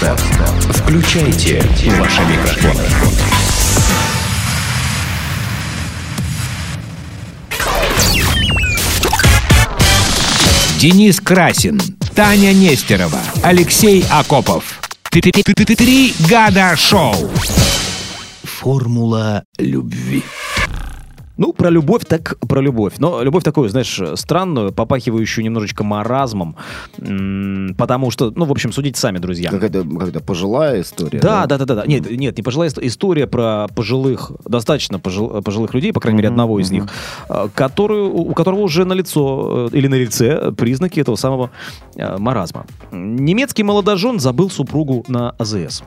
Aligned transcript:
Включайте 0.00 1.62
ваши 1.98 2.22
микрофоны. 2.22 2.84
Денис 10.78 11.20
Красин, 11.20 11.78
Таня 12.14 12.54
Нестерова, 12.54 13.20
Алексей 13.42 14.02
Акопов. 14.10 14.80
Три 15.10 16.14
года 16.30 16.74
шоу. 16.78 17.14
Формула 18.42 19.44
любви. 19.58 20.22
Ну, 21.40 21.54
про 21.54 21.70
любовь 21.70 22.04
так 22.04 22.36
про 22.46 22.60
любовь. 22.60 22.94
Но 22.98 23.22
любовь 23.22 23.42
такую, 23.42 23.70
знаешь, 23.70 23.98
странную, 24.14 24.72
попахивающую 24.72 25.42
немножечко 25.42 25.82
маразмом. 25.84 26.54
Потому 27.78 28.10
что, 28.10 28.30
ну, 28.36 28.44
в 28.44 28.50
общем, 28.52 28.72
судите 28.72 29.00
сами, 29.00 29.16
друзья. 29.18 29.50
Какая-то, 29.50 29.82
какая-то 29.84 30.20
пожилая 30.20 30.82
история. 30.82 31.18
Да, 31.18 31.46
да, 31.46 31.56
да, 31.56 31.64
да, 31.64 31.74
да. 31.76 31.86
Нет, 31.86 32.10
нет, 32.10 32.36
не 32.36 32.42
пожилая 32.42 32.68
ист- 32.68 32.78
история 32.82 33.26
про 33.26 33.68
пожилых, 33.74 34.32
достаточно 34.44 34.98
пожил- 34.98 35.40
пожилых 35.42 35.72
людей, 35.72 35.94
по 35.94 36.00
крайней 36.00 36.18
мере, 36.18 36.28
одного 36.28 36.60
из 36.60 36.70
них, 36.70 36.84
э, 37.30 37.48
которую, 37.54 38.14
у 38.14 38.34
которого 38.34 38.60
уже 38.60 38.84
на 38.84 38.92
лицо 38.92 39.70
или 39.72 39.86
на 39.88 39.94
лице 39.94 40.52
признаки 40.52 41.00
этого 41.00 41.16
самого 41.16 41.50
э, 41.96 42.18
маразма. 42.18 42.66
Немецкий 42.92 43.62
молодожен 43.62 44.20
забыл 44.20 44.50
супругу 44.50 45.06
на 45.08 45.30
АЗС. 45.38 45.82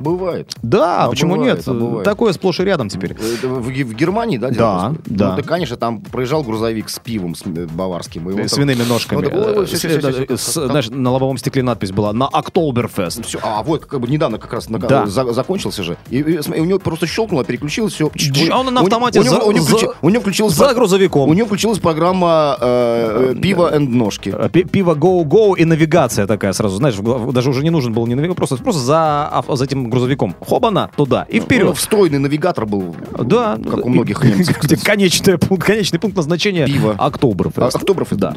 Бывает. 0.00 0.52
Да, 0.62 1.04
А 1.04 1.08
почему 1.10 1.34
бывает, 1.36 1.56
нет? 1.58 1.68
а 1.68 1.72
бывает. 1.74 2.04
Такое 2.04 2.32
сплошь 2.32 2.60
и 2.60 2.64
рядом 2.64 2.88
теперь. 2.88 3.12
Это 3.12 3.48
В, 3.48 3.62
в 3.68 3.94
Германии, 3.94 4.38
да? 4.38 4.50
Да, 4.50 4.78
происходит? 4.90 5.02
да. 5.18 5.30
Ну, 5.30 5.36
да, 5.36 5.42
конечно, 5.42 5.76
там 5.76 6.00
проезжал 6.00 6.42
грузовик 6.42 6.88
с 6.88 6.98
пивом 6.98 7.34
с, 7.34 7.42
э, 7.44 7.66
баварским. 7.72 8.28
и 8.30 8.46
С 8.48 8.52
свиными 8.52 8.82
ножками. 8.88 9.20
Ну, 9.22 9.24
так, 9.30 9.34
ой, 9.34 9.64
Э, 9.64 10.24
э, 10.28 10.36
с- 10.36 10.52
Знаешь, 10.66 10.88
на 10.90 11.10
лобовом 11.10 11.38
стекле 11.38 11.62
надпись 11.62 11.90
была 11.92 12.12
«На 12.12 12.26
Октоберфест». 12.28 13.24
Всё, 13.24 13.38
а 13.42 13.62
вот 13.62 13.86
как 13.86 14.00
бы 14.00 14.08
недавно 14.08 14.38
как 14.38 14.52
раз 14.52 14.66
Да. 14.68 15.06
за- 15.06 15.32
закончился 15.32 15.82
же. 15.82 15.96
И, 16.10 16.18
и 16.18 16.42
смотри, 16.42 16.60
у 16.62 16.64
него 16.64 16.78
просто 16.78 17.06
щелкнуло, 17.06 17.44
переключилось, 17.44 17.94
все. 17.94 18.06
Дж- 18.08 18.50
он 18.50 18.72
на 18.72 18.80
автомате 18.80 19.20
у, 19.20 19.22
него- 19.22 19.34
за- 19.36 19.42
у 19.42 19.52
него 19.52 19.64
за- 19.64 19.94
у 20.02 20.08
него 20.10 20.20
включилась 20.20 20.54
за 20.54 20.74
грузовиком. 20.74 21.28
У 21.28 21.34
него 21.34 21.46
включилась 21.46 21.78
программа 21.78 22.56
э, 22.60 23.32
э, 23.32 23.40
пиво 23.40 23.74
and 23.74 23.88
ножки. 23.88 24.34
Э, 24.36 24.48
пи- 24.48 24.64
Пиво 24.64 24.94
Go-Go 24.94 25.56
и 25.56 25.64
навигация 25.64 26.26
такая 26.26 26.52
сразу, 26.52 26.76
знаешь, 26.76 26.94
даже 27.32 27.50
уже 27.50 27.62
не 27.62 27.70
нужен 27.70 27.92
был 27.92 28.06
не 28.06 28.14
навигатор, 28.14 28.36
просто, 28.36 28.56
просто 28.56 28.80
за, 28.82 29.28
ав- 29.28 29.46
за 29.56 29.64
этим 29.64 29.87
грузовиком. 29.90 30.34
Хобана, 30.40 30.90
туда 30.96 31.26
и 31.28 31.38
Ну, 31.40 31.44
вперед. 31.46 31.76
Встроенный 31.76 32.18
навигатор 32.18 32.66
был, 32.66 32.94
Да. 33.18 33.58
как 33.62 33.84
у 33.84 33.88
многих 33.88 34.22
немцев. 34.24 34.82
Конечный 34.84 35.38
пункт, 35.38 35.64
конечный 35.66 35.98
пункт 35.98 36.16
назначения 36.16 36.66
Пиво. 36.66 36.94
Октоберфест. 36.98 37.58
А, 37.74 37.78
Октоберфест, 37.78 38.20
да. 38.20 38.34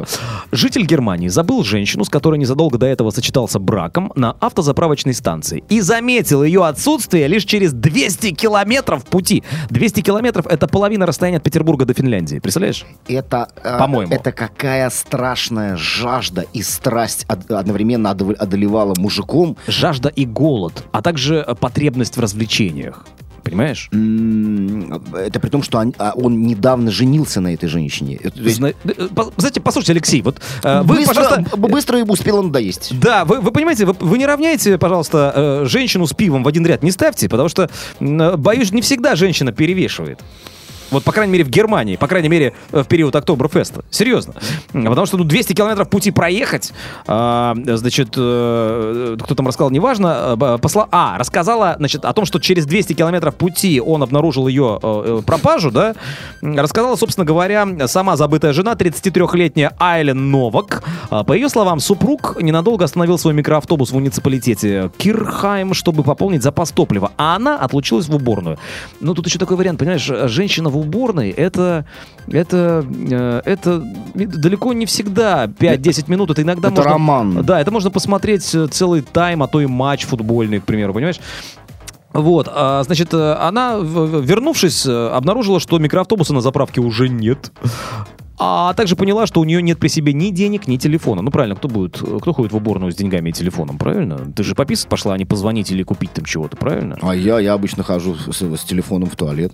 Житель 0.51 0.85
Германии 0.85 1.27
забыл 1.27 1.63
женщину, 1.63 2.03
с 2.05 2.09
которой 2.09 2.37
незадолго 2.39 2.77
до 2.77 2.85
этого 2.85 3.09
сочетался 3.11 3.59
браком, 3.59 4.11
на 4.15 4.31
автозаправочной 4.39 5.13
станции. 5.13 5.63
И 5.69 5.81
заметил 5.81 6.43
ее 6.43 6.65
отсутствие 6.65 7.27
лишь 7.27 7.45
через 7.45 7.73
200 7.73 8.31
километров 8.31 9.05
пути. 9.05 9.43
200 9.69 10.01
километров— 10.01 10.45
это 10.49 10.67
половина 10.67 11.05
расстояния 11.05 11.37
от 11.37 11.43
Петербурга 11.43 11.85
до 11.85 11.93
Финляндии. 11.93 12.39
Представляешь? 12.39 12.85
Это, 13.07 13.47
э, 13.63 13.77
По-моему. 13.77 14.13
это 14.13 14.31
какая 14.31 14.89
страшная 14.89 15.75
жажда 15.77 16.45
и 16.53 16.61
страсть 16.63 17.25
од- 17.29 17.49
одновременно 17.51 18.09
одолевала 18.11 18.93
мужиком. 18.97 19.57
Жажда 19.67 20.09
и 20.09 20.25
голод, 20.25 20.83
а 20.91 21.01
также 21.01 21.40
э, 21.47 21.55
потребность 21.55 22.17
в 22.17 22.19
развлечениях. 22.19 23.05
Понимаешь? 23.43 23.89
Это 23.91 25.39
при 25.39 25.49
том, 25.49 25.63
что 25.63 25.79
он, 25.79 25.95
а 25.97 26.13
он 26.15 26.43
недавно 26.43 26.91
женился 26.91 27.41
на 27.41 27.53
этой 27.53 27.67
женщине. 27.69 28.19
Зна- 28.35 28.69
э, 28.83 29.07
по- 29.15 29.33
Знаете, 29.37 29.59
послушайте, 29.61 29.93
Алексей, 29.93 30.21
вот 30.21 30.39
э, 30.63 30.81
вы, 30.83 30.97
быстро, 30.97 31.13
пожалуйста, 31.15 31.57
быстро 31.57 31.99
и 31.99 32.03
успел 32.03 32.43
надоесть. 32.43 32.93
Да, 32.99 33.25
вы, 33.25 33.39
вы 33.41 33.51
понимаете, 33.51 33.85
вы, 33.85 33.95
вы 33.99 34.17
не 34.19 34.27
равняете, 34.27 34.77
пожалуйста, 34.77 35.33
э, 35.35 35.65
женщину 35.65 36.05
с 36.05 36.13
пивом 36.13 36.43
в 36.43 36.47
один 36.47 36.65
ряд 36.67 36.83
не 36.83 36.91
ставьте, 36.91 37.27
потому 37.29 37.49
что, 37.49 37.69
э, 37.99 38.35
боюсь, 38.37 38.71
не 38.71 38.81
всегда 38.81 39.15
женщина 39.15 39.51
перевешивает. 39.51 40.19
Вот, 40.91 41.03
по 41.03 41.11
крайней 41.11 41.33
мере, 41.33 41.43
в 41.43 41.49
Германии, 41.49 41.95
по 41.95 42.07
крайней 42.07 42.29
мере, 42.29 42.53
э, 42.71 42.83
в 42.83 42.87
период 42.87 43.15
Октоберфеста. 43.15 43.83
Серьезно. 43.89 44.33
Потому 44.73 45.05
что, 45.05 45.17
ну, 45.17 45.23
200 45.23 45.53
километров 45.53 45.89
пути 45.89 46.11
проехать, 46.11 46.73
а, 47.07 47.55
значит, 47.55 48.09
э, 48.17 49.17
кто 49.21 49.35
там 49.35 49.47
рассказал, 49.47 49.71
неважно, 49.71 50.37
э, 50.39 50.57
посла... 50.61 50.87
А, 50.91 51.17
рассказала, 51.17 51.75
значит, 51.77 52.05
о 52.05 52.13
том, 52.13 52.25
что 52.25 52.39
через 52.39 52.65
200 52.65 52.93
километров 52.93 53.35
пути 53.35 53.79
он 53.79 54.03
обнаружил 54.03 54.47
ее 54.47 54.79
э, 54.81 55.03
э, 55.19 55.21
пропажу, 55.25 55.71
да, 55.71 55.95
рассказала, 56.41 56.95
собственно 56.95 57.25
говоря, 57.25 57.87
сама 57.87 58.15
забытая 58.17 58.53
жена, 58.53 58.73
33-летняя 58.73 59.73
Айлен 59.79 60.31
Новак. 60.31 60.83
А, 61.09 61.23
По 61.23 61.33
ее 61.33 61.49
словам, 61.49 61.79
супруг 61.79 62.37
ненадолго 62.41 62.85
остановил 62.85 63.17
свой 63.17 63.33
микроавтобус 63.33 63.91
в 63.91 63.93
муниципалитете 63.93 64.91
Кирхайм, 64.97 65.73
чтобы 65.73 66.03
пополнить 66.03 66.43
запас 66.43 66.71
топлива, 66.71 67.11
а 67.17 67.35
она 67.35 67.57
отлучилась 67.57 68.07
в 68.07 68.15
уборную. 68.15 68.57
Ну, 68.99 69.13
тут 69.13 69.27
еще 69.27 69.39
такой 69.39 69.57
вариант, 69.57 69.79
понимаешь, 69.79 70.09
женщина 70.29 70.69
в 70.69 70.77
уборной, 70.81 71.29
это, 71.29 71.85
это, 72.27 72.85
э, 72.87 73.41
это 73.45 73.79
далеко 74.13 74.73
не 74.73 74.85
всегда 74.85 75.45
5-10 75.45 76.11
минут, 76.11 76.31
это 76.31 76.41
иногда 76.41 76.67
Это 76.67 76.77
можно... 76.77 76.91
роман. 76.91 77.45
Да, 77.45 77.61
это 77.61 77.71
можно 77.71 77.89
посмотреть 77.89 78.53
э, 78.53 78.67
целый 78.67 79.01
тайм, 79.01 79.43
а 79.43 79.47
то 79.47 79.61
и 79.61 79.65
матч 79.65 80.05
футбольный, 80.05 80.59
к 80.59 80.65
примеру, 80.65 80.93
понимаешь? 80.93 81.19
Вот, 82.13 82.49
а, 82.51 82.83
значит, 82.83 83.13
э, 83.13 83.33
она, 83.39 83.77
вернувшись, 83.77 84.85
обнаружила, 84.85 85.59
что 85.59 85.79
микроавтобуса 85.79 86.33
на 86.33 86.41
заправке 86.41 86.81
уже 86.81 87.07
нет. 87.07 87.51
А 88.43 88.73
также 88.73 88.95
поняла, 88.95 89.27
что 89.27 89.39
у 89.39 89.43
нее 89.43 89.61
нет 89.61 89.77
при 89.77 89.87
себе 89.87 90.13
ни 90.13 90.31
денег, 90.31 90.65
ни 90.65 90.77
телефона. 90.77 91.21
Ну 91.21 91.29
правильно, 91.29 91.55
кто 91.55 91.67
будет, 91.67 91.99
кто 91.99 92.33
ходит 92.33 92.51
в 92.51 92.55
уборную 92.55 92.91
с 92.91 92.95
деньгами 92.95 93.29
и 93.29 93.33
телефоном, 93.33 93.77
правильно? 93.77 94.17
Ты 94.35 94.41
же 94.41 94.55
пописать 94.55 94.87
пошла, 94.87 95.13
а 95.13 95.17
не 95.19 95.25
позвонить 95.25 95.71
или 95.71 95.83
купить 95.83 96.11
там 96.13 96.25
чего-то, 96.25 96.57
правильно? 96.57 96.97
А 97.03 97.15
я, 97.15 97.39
я 97.39 97.53
обычно 97.53 97.83
хожу 97.83 98.15
с, 98.15 98.41
с 98.41 98.63
телефоном 98.63 99.11
в 99.11 99.15
туалет. 99.15 99.53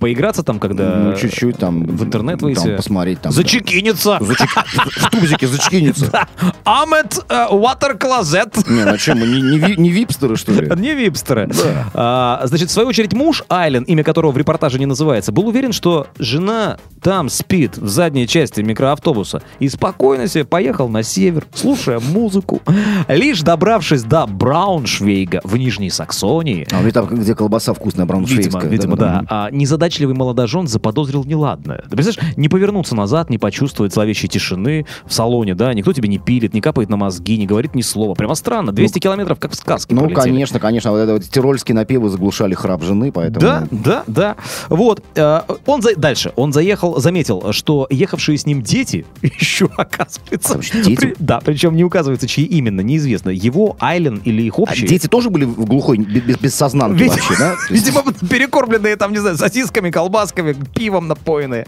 Поиграться 0.00 0.42
там, 0.42 0.58
когда... 0.58 0.96
ну, 0.96 1.16
чуть-чуть 1.16 1.56
там. 1.56 1.84
в 1.84 2.04
интернет 2.04 2.42
выйти. 2.42 2.64
Там 2.66 2.76
посмотреть. 2.76 3.20
Там, 3.20 3.32
Зачекиниться! 3.32 4.18
Зачек- 4.20 4.64
В 4.74 5.10
тубзике 5.10 5.46
зачекинется. 5.46 6.26
Амет 6.64 7.24
э, 7.28 7.46
Water 7.50 7.96
Closet. 7.96 8.70
Не, 8.70 8.84
ну 8.84 8.98
что, 8.98 9.14
мы 9.14 9.26
не, 9.26 9.40
не, 9.40 9.58
ви- 9.58 9.76
не 9.76 9.90
випстеры, 9.90 10.36
что 10.36 10.52
ли? 10.52 10.68
Не 10.76 10.94
випстеры. 10.94 11.48
А, 11.94 12.40
значит, 12.44 12.70
в 12.70 12.72
свою 12.72 12.88
очередь 12.88 13.12
муж 13.12 13.44
Айлен, 13.48 13.84
имя 13.84 14.02
которого 14.02 14.32
в 14.32 14.36
репортаже 14.36 14.78
не 14.80 14.86
называется, 14.86 15.30
был 15.32 15.46
уверен, 15.46 15.72
что 15.72 16.08
жена 16.18 16.78
там 17.00 17.28
спит 17.28 17.78
в 17.78 17.86
задней 17.88 18.26
части 18.26 18.60
микроавтобуса 18.60 19.42
и 19.60 19.68
спокойно 19.68 20.26
себе 20.26 20.44
поехал 20.44 20.88
на 20.88 21.02
север, 21.04 21.46
слушая 21.54 22.00
музыку. 22.00 22.60
Лишь 23.06 23.42
добравшись 23.42 24.02
до 24.02 24.26
Брауншвейга 24.26 25.40
в 25.44 25.56
Нижней 25.56 25.90
Саксонии, 25.90 26.66
А 26.72 26.82
где 26.82 26.90
там, 26.90 27.06
где 27.06 27.34
колбаса 27.34 27.72
вкусная, 27.74 28.06
брауншвейгская. 28.06 28.68
видимо, 28.68 28.96
да. 28.96 29.22
А 29.28 29.48
незадачливый 29.68 30.14
молодожен 30.14 30.66
заподозрил 30.66 31.24
неладное. 31.24 31.84
Ты 31.90 31.96
представляешь, 31.96 32.36
не 32.38 32.48
повернуться 32.48 32.94
назад, 32.96 33.28
не 33.28 33.36
почувствовать 33.38 33.92
зловещей 33.92 34.28
тишины 34.28 34.86
в 35.06 35.12
салоне, 35.12 35.54
да, 35.54 35.74
никто 35.74 35.92
тебе 35.92 36.08
не 36.08 36.18
пилит, 36.18 36.54
не 36.54 36.60
капает 36.62 36.88
на 36.88 36.96
мозги, 36.96 37.36
не 37.36 37.46
говорит 37.46 37.74
ни 37.74 37.82
слова. 37.82 38.14
Прямо 38.14 38.34
странно. 38.34 38.72
200 38.72 38.98
километров, 38.98 39.38
как 39.38 39.52
в 39.52 39.54
сказке 39.54 39.94
Ну, 39.94 40.02
пролетели. 40.02 40.24
конечно, 40.32 40.58
конечно. 40.58 40.90
Вот 40.90 40.98
это 40.98 41.12
вот 41.14 41.22
тирольские 41.24 41.74
напевы 41.74 42.08
заглушали 42.08 42.54
храп 42.54 42.82
жены, 42.82 43.12
поэтому... 43.12 43.40
Да, 43.40 43.68
да, 43.70 44.04
да. 44.06 44.36
Вот. 44.70 45.02
э, 45.14 45.40
Он 45.66 45.82
за... 45.82 45.94
Дальше. 45.96 46.32
Он 46.36 46.52
заехал, 46.52 46.98
заметил, 47.00 47.52
что 47.52 47.86
ехавшие 47.90 48.38
с 48.38 48.46
ним 48.46 48.62
дети 48.62 49.04
еще, 49.22 49.68
оказывается... 49.76 50.54
Вообще 50.54 50.82
дети? 50.82 50.96
при- 50.96 51.14
Да, 51.18 51.40
причем 51.44 51.76
не 51.76 51.84
указывается, 51.84 52.26
чьи 52.26 52.44
именно, 52.44 52.80
неизвестно. 52.80 53.30
Его, 53.30 53.76
Айлен 53.80 54.22
или 54.24 54.42
их 54.42 54.54
А 54.58 54.62
общие. 54.62 54.88
дети 54.88 55.08
тоже 55.08 55.28
были 55.28 55.44
в 55.44 55.66
глухой, 55.66 55.98
без, 55.98 56.38
без 56.38 56.54
сознанки 56.54 57.02
Видимо- 57.02 57.10
вообще, 57.16 57.34
да? 57.38 57.54
Видимо, 57.68 58.02
перекормленные 58.30 58.96
там, 58.96 59.12
не 59.12 59.18
знаю, 59.18 59.36
сосисками, 59.58 59.90
колбасками, 59.90 60.54
пивом 60.74 61.08
напоенные. 61.08 61.66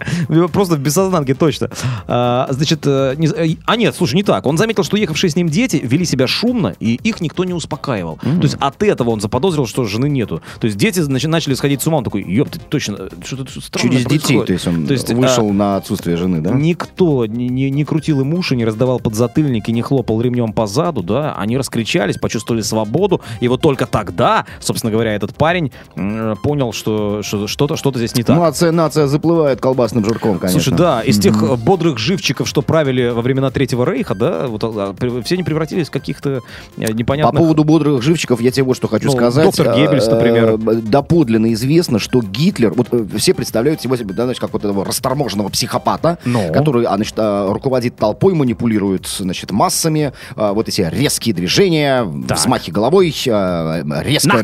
Просто 0.52 0.76
в 0.76 0.78
бессознанке 0.78 1.34
точно. 1.34 1.70
А, 2.06 2.46
значит, 2.50 2.80
э, 2.86 3.14
не 3.16 3.26
э, 3.28 3.56
а 3.66 3.76
нет, 3.76 3.94
слушай, 3.94 4.14
не 4.14 4.22
так. 4.22 4.46
Он 4.46 4.56
заметил, 4.56 4.84
что 4.84 4.96
ехавшие 4.96 5.30
с 5.30 5.36
ним 5.36 5.48
дети 5.48 5.80
вели 5.82 6.04
себя 6.04 6.26
шумно, 6.26 6.74
и 6.80 6.94
их 7.02 7.20
никто 7.20 7.44
не 7.44 7.52
успокаивал. 7.54 8.18
То 8.22 8.42
есть 8.42 8.56
от 8.60 8.82
этого 8.82 9.10
он 9.10 9.20
заподозрил, 9.20 9.66
что 9.66 9.84
жены 9.84 10.08
нету. 10.08 10.42
То 10.60 10.66
есть 10.66 10.76
дети 10.78 11.00
значит, 11.00 11.30
начали 11.30 11.54
сходить 11.54 11.82
с 11.82 11.86
ума. 11.86 11.98
Он 11.98 12.04
такой, 12.04 12.22
ёп, 12.22 12.48
ты 12.50 12.58
точно, 12.60 12.96
э, 12.98 13.08
что-то 13.24 13.44
тут 13.52 13.64
странное 13.64 13.90
Через 13.98 14.06
детей, 14.06 14.18
происходит». 14.38 14.46
то 14.46 14.52
есть 14.52 14.66
он 14.68 14.86
То 14.86 14.92
есть, 14.92 15.10
вышел 15.12 15.48
а, 15.48 15.52
на 15.52 15.76
отсутствие 15.76 16.16
жены, 16.16 16.40
да? 16.40 16.50
Никто 16.52 17.26
не, 17.26 17.48
не- 17.48 17.70
не 17.70 17.84
крутил 17.84 18.20
им 18.20 18.34
уши, 18.34 18.56
не 18.56 18.64
раздавал 18.64 19.00
подзатыльники, 19.00 19.70
не 19.70 19.82
хлопал 19.82 20.20
ремнем 20.20 20.52
по 20.52 20.66
заду, 20.66 21.02
да, 21.02 21.34
они 21.34 21.56
раскричались, 21.58 22.16
почувствовали 22.16 22.62
свободу, 22.62 23.20
и 23.40 23.48
вот 23.48 23.60
только 23.60 23.86
тогда, 23.86 24.46
собственно 24.60 24.90
говоря, 24.92 25.14
этот 25.14 25.34
парень 25.34 25.72
м, 25.96 26.36
понял, 26.42 26.72
что 26.72 27.22
что- 27.22 27.46
что-то 27.80 27.98
здесь 27.98 28.14
не 28.14 28.22
так. 28.22 28.36
Нация, 28.38 28.70
нация 28.70 29.06
заплывает 29.08 29.60
колбасным 29.60 30.04
жирком, 30.04 30.38
конечно. 30.38 30.60
Слушай, 30.60 30.76
да, 30.76 31.00
из 31.02 31.18
тех 31.18 31.42
э, 31.42 31.56
бодрых 31.56 31.98
живчиков, 31.98 32.46
что 32.48 32.62
правили 32.62 33.08
во 33.08 33.22
времена 33.22 33.50
Третьего 33.50 33.84
Рейха, 33.90 34.14
да, 34.14 34.46
вот 34.46 34.62
а, 34.64 34.94
все 35.24 35.34
они 35.34 35.42
превратились 35.42 35.88
в 35.88 35.90
каких-то 35.90 36.40
э, 36.76 36.86
По 36.86 36.92
непонятных... 36.92 37.40
поводу 37.40 37.64
бодрых 37.64 38.02
живчиков 38.02 38.40
я 38.40 38.50
тебе 38.52 38.64
вот 38.64 38.76
что 38.76 38.86
хочу 38.88 39.06
Ну, 39.06 39.12
сказать. 39.12 39.44
доктор 39.46 39.74
Геббельс, 39.74 40.06
Э, 40.06 40.10
например. 40.14 40.50
э, 40.54 40.74
Доподлинно 40.82 41.52
известно, 41.54 41.98
что 41.98 42.20
Гитлер, 42.22 42.72
вот 42.72 42.88
все 43.16 43.34
представляют 43.34 43.80
его 43.82 43.96
себе, 43.96 44.14
да, 44.14 44.24
значит, 44.24 44.40
как 44.40 44.52
вот 44.52 44.64
этого 44.64 44.84
расторможенного 44.84 45.48
психопата, 45.48 46.18
Ну. 46.24 46.52
который, 46.52 46.84
а, 46.84 46.94
значит, 46.96 47.14
а, 47.16 47.52
руководит 47.52 47.96
толпой, 47.96 48.34
манипулирует, 48.34 49.06
значит, 49.06 49.50
массами, 49.50 50.12
а, 50.36 50.52
вот 50.52 50.68
эти 50.68 50.82
резкие 50.92 51.34
движения, 51.34 52.06
Так. 52.28 52.38
взмахи 52.38 52.70
головой, 52.70 53.14
а, 53.28 53.82
резко... 54.02 54.42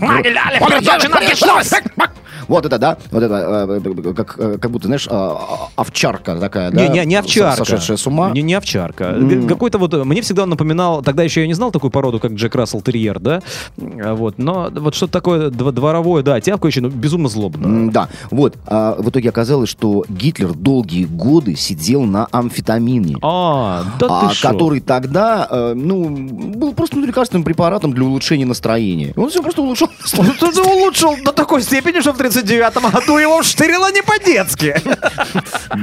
Вот 2.49 2.65
это, 2.65 2.79
да, 2.79 2.97
вот 3.11 3.23
это, 3.27 3.81
э, 3.85 4.15
как, 4.15 4.35
э, 4.39 4.59
как 4.61 4.71
будто, 4.71 4.87
знаешь, 4.87 5.07
а, 5.11 5.37
а, 5.77 5.81
овчарка 5.81 6.37
такая, 6.37 6.71
да? 6.71 6.87
Не, 6.87 7.01
не, 7.01 7.07
не 7.07 7.17
овчарка. 7.17 7.65
Сошедшая 7.65 7.97
с 7.97 8.07
ума. 8.07 8.31
Не, 8.31 8.43
не 8.43 8.55
овчарка. 8.55 9.13
Г- 9.19 9.47
Какой-то 9.49 9.79
вот... 9.79 9.93
Мне 10.05 10.23
всегда 10.23 10.45
он 10.45 10.51
напоминал... 10.51 11.03
Тогда 11.03 11.23
еще 11.23 11.41
я 11.43 11.47
не 11.47 11.55
знал 11.55 11.71
такую 11.71 11.91
породу, 11.91 12.19
как 12.21 12.33
Джек 12.33 12.55
Рассел 12.55 12.81
Терьер, 12.81 13.19
да? 13.21 13.43
А, 13.79 14.15
Вот. 14.15 14.39
Но 14.39 14.69
вот 14.73 14.95
что-то 14.95 15.13
такое 15.13 15.51
дво- 15.51 15.73
дворовое, 15.73 16.23
да, 16.23 16.41
тявкающее, 16.41 16.83
но 16.83 16.89
безумно 16.89 17.29
злобно. 17.29 17.67
М, 17.67 17.91
Да, 17.91 18.09
вот. 18.31 18.57
А, 18.67 18.97
в 18.99 19.11
итоге 19.11 19.29
оказалось, 19.29 19.69
что 19.69 20.05
Гитлер 20.09 20.53
долгие 20.55 21.05
годы 21.05 21.57
сидел 21.57 22.03
на 22.05 22.27
амфетамине. 22.31 23.17
А, 23.23 23.85
да 23.99 24.07
а, 24.11 24.29
ты 24.29 24.35
шо? 24.35 24.49
который 24.51 24.81
тогда, 24.81 25.47
э, 25.51 25.73
ну, 25.75 26.09
был 26.09 26.73
просто 26.73 26.97
ну, 26.97 27.07
лекарственным 27.07 27.45
препаратом 27.45 27.93
для 27.93 28.05
улучшения 28.05 28.47
настроения. 28.47 29.13
Он 29.17 29.29
все 29.31 29.43
просто 29.43 29.63
улучшил 29.63 29.89
Ну, 30.19 30.25
ты 30.53 30.61
улучшил 30.63 31.17
до 31.25 31.33
такой 31.33 31.63
степени, 31.63 32.01
что 32.01 32.13
в 32.13 32.21
39-м 32.21 32.91
году 32.91 33.16
его 33.19 33.43
штырило 33.43 33.91
не 33.93 34.03
по-детски. 34.03 34.75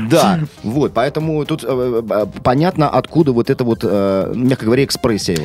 Да, 0.10 0.40
вот, 0.64 0.94
поэтому 0.94 1.46
тут 1.46 1.64
э, 1.64 2.02
э, 2.10 2.26
понятно, 2.44 2.90
откуда 2.90 3.32
вот 3.32 3.50
это 3.50 3.64
вот, 3.64 3.80
э, 3.84 4.32
мягко 4.36 4.66
говоря, 4.66 4.84
экспрессия. 4.84 5.38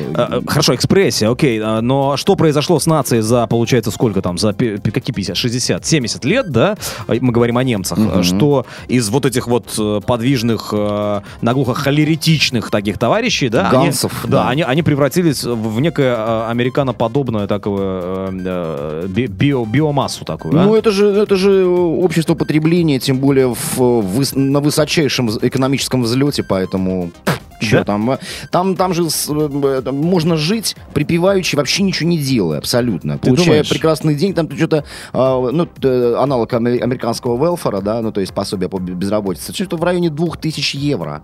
Хорошо, 0.47 0.75
экспрессия, 0.75 1.29
окей. 1.29 1.59
Но 1.59 2.17
что 2.17 2.35
произошло 2.35 2.79
с 2.79 2.85
нацией 2.85 3.21
за, 3.21 3.47
получается, 3.47 3.91
сколько 3.91 4.21
там, 4.21 4.37
за 4.37 4.53
какие 4.53 5.13
50, 5.13 5.35
60, 5.37 5.85
70 5.85 6.25
лет, 6.25 6.51
да? 6.51 6.77
Мы 7.07 7.31
говорим 7.31 7.57
о 7.57 7.63
немцах. 7.63 7.99
Что 8.23 8.65
из 8.87 9.09
вот 9.09 9.25
этих 9.25 9.47
вот 9.47 9.73
э, 9.77 10.01
подвижных, 10.05 10.69
э, 10.73 11.21
наглухо 11.41 11.73
холеретичных 11.73 12.69
таких 12.71 12.97
товарищей, 12.97 13.49
да? 13.49 13.69
они- 13.69 13.85
Гансов, 13.85 14.11
да, 14.23 14.29
да. 14.43 14.49
Они, 14.49 14.61
они 14.63 14.83
превратились 14.83 15.43
в 15.43 15.79
некое 15.79 16.15
э, 16.15 16.45
американоподобное 16.49 17.47
такое 17.47 18.01
э, 18.01 18.29
э, 18.45 19.05
би- 19.07 19.27
био, 19.27 19.65
биомассу 19.65 20.25
такую, 20.25 20.59
а? 20.59 20.63
Ну, 20.63 20.75
это 20.75 20.91
же, 20.91 21.07
это 21.07 21.35
же 21.35 21.65
общество 21.79 22.35
потребления, 22.35 22.99
тем 22.99 23.19
более 23.19 23.53
в, 23.53 23.77
выс- 23.79 24.37
на 24.37 24.59
высочайшем 24.59 25.29
экономическом 25.41 26.03
взлете, 26.03 26.43
поэтому... 26.43 27.11
Что 27.61 27.79
Да? 27.79 27.83
там? 27.83 28.11
э, 28.11 28.17
Там, 28.51 28.75
там 28.77 28.93
же 28.93 29.09
с- 29.09 29.27
э, 29.29 29.81
там 29.83 29.97
можно 29.97 30.37
жить 30.37 30.77
припеваючи, 30.93 31.57
вообще 31.57 31.83
ничего 31.83 32.09
не 32.09 32.17
делая, 32.17 32.57
абсолютно. 32.59 33.17
Ты 33.17 33.25
Получая 33.27 33.45
думаешь? 33.47 33.69
прекрасный 33.69 34.15
день, 34.15 34.33
там 34.33 34.49
что-то, 34.55 34.85
а, 35.11 35.49
ну, 35.51 35.65
т- 35.65 36.15
аналог 36.17 36.53
аме- 36.53 36.79
американского 36.81 37.35
велфора, 37.43 37.81
да, 37.81 38.01
ну, 38.01 38.13
то 38.13 38.21
есть 38.21 38.33
пособие 38.33 38.69
по 38.69 38.77
безработице, 38.79 39.53
что-то 39.53 39.75
в 39.75 39.83
районе 39.83 40.09
2000 40.09 40.77
евро. 40.77 41.21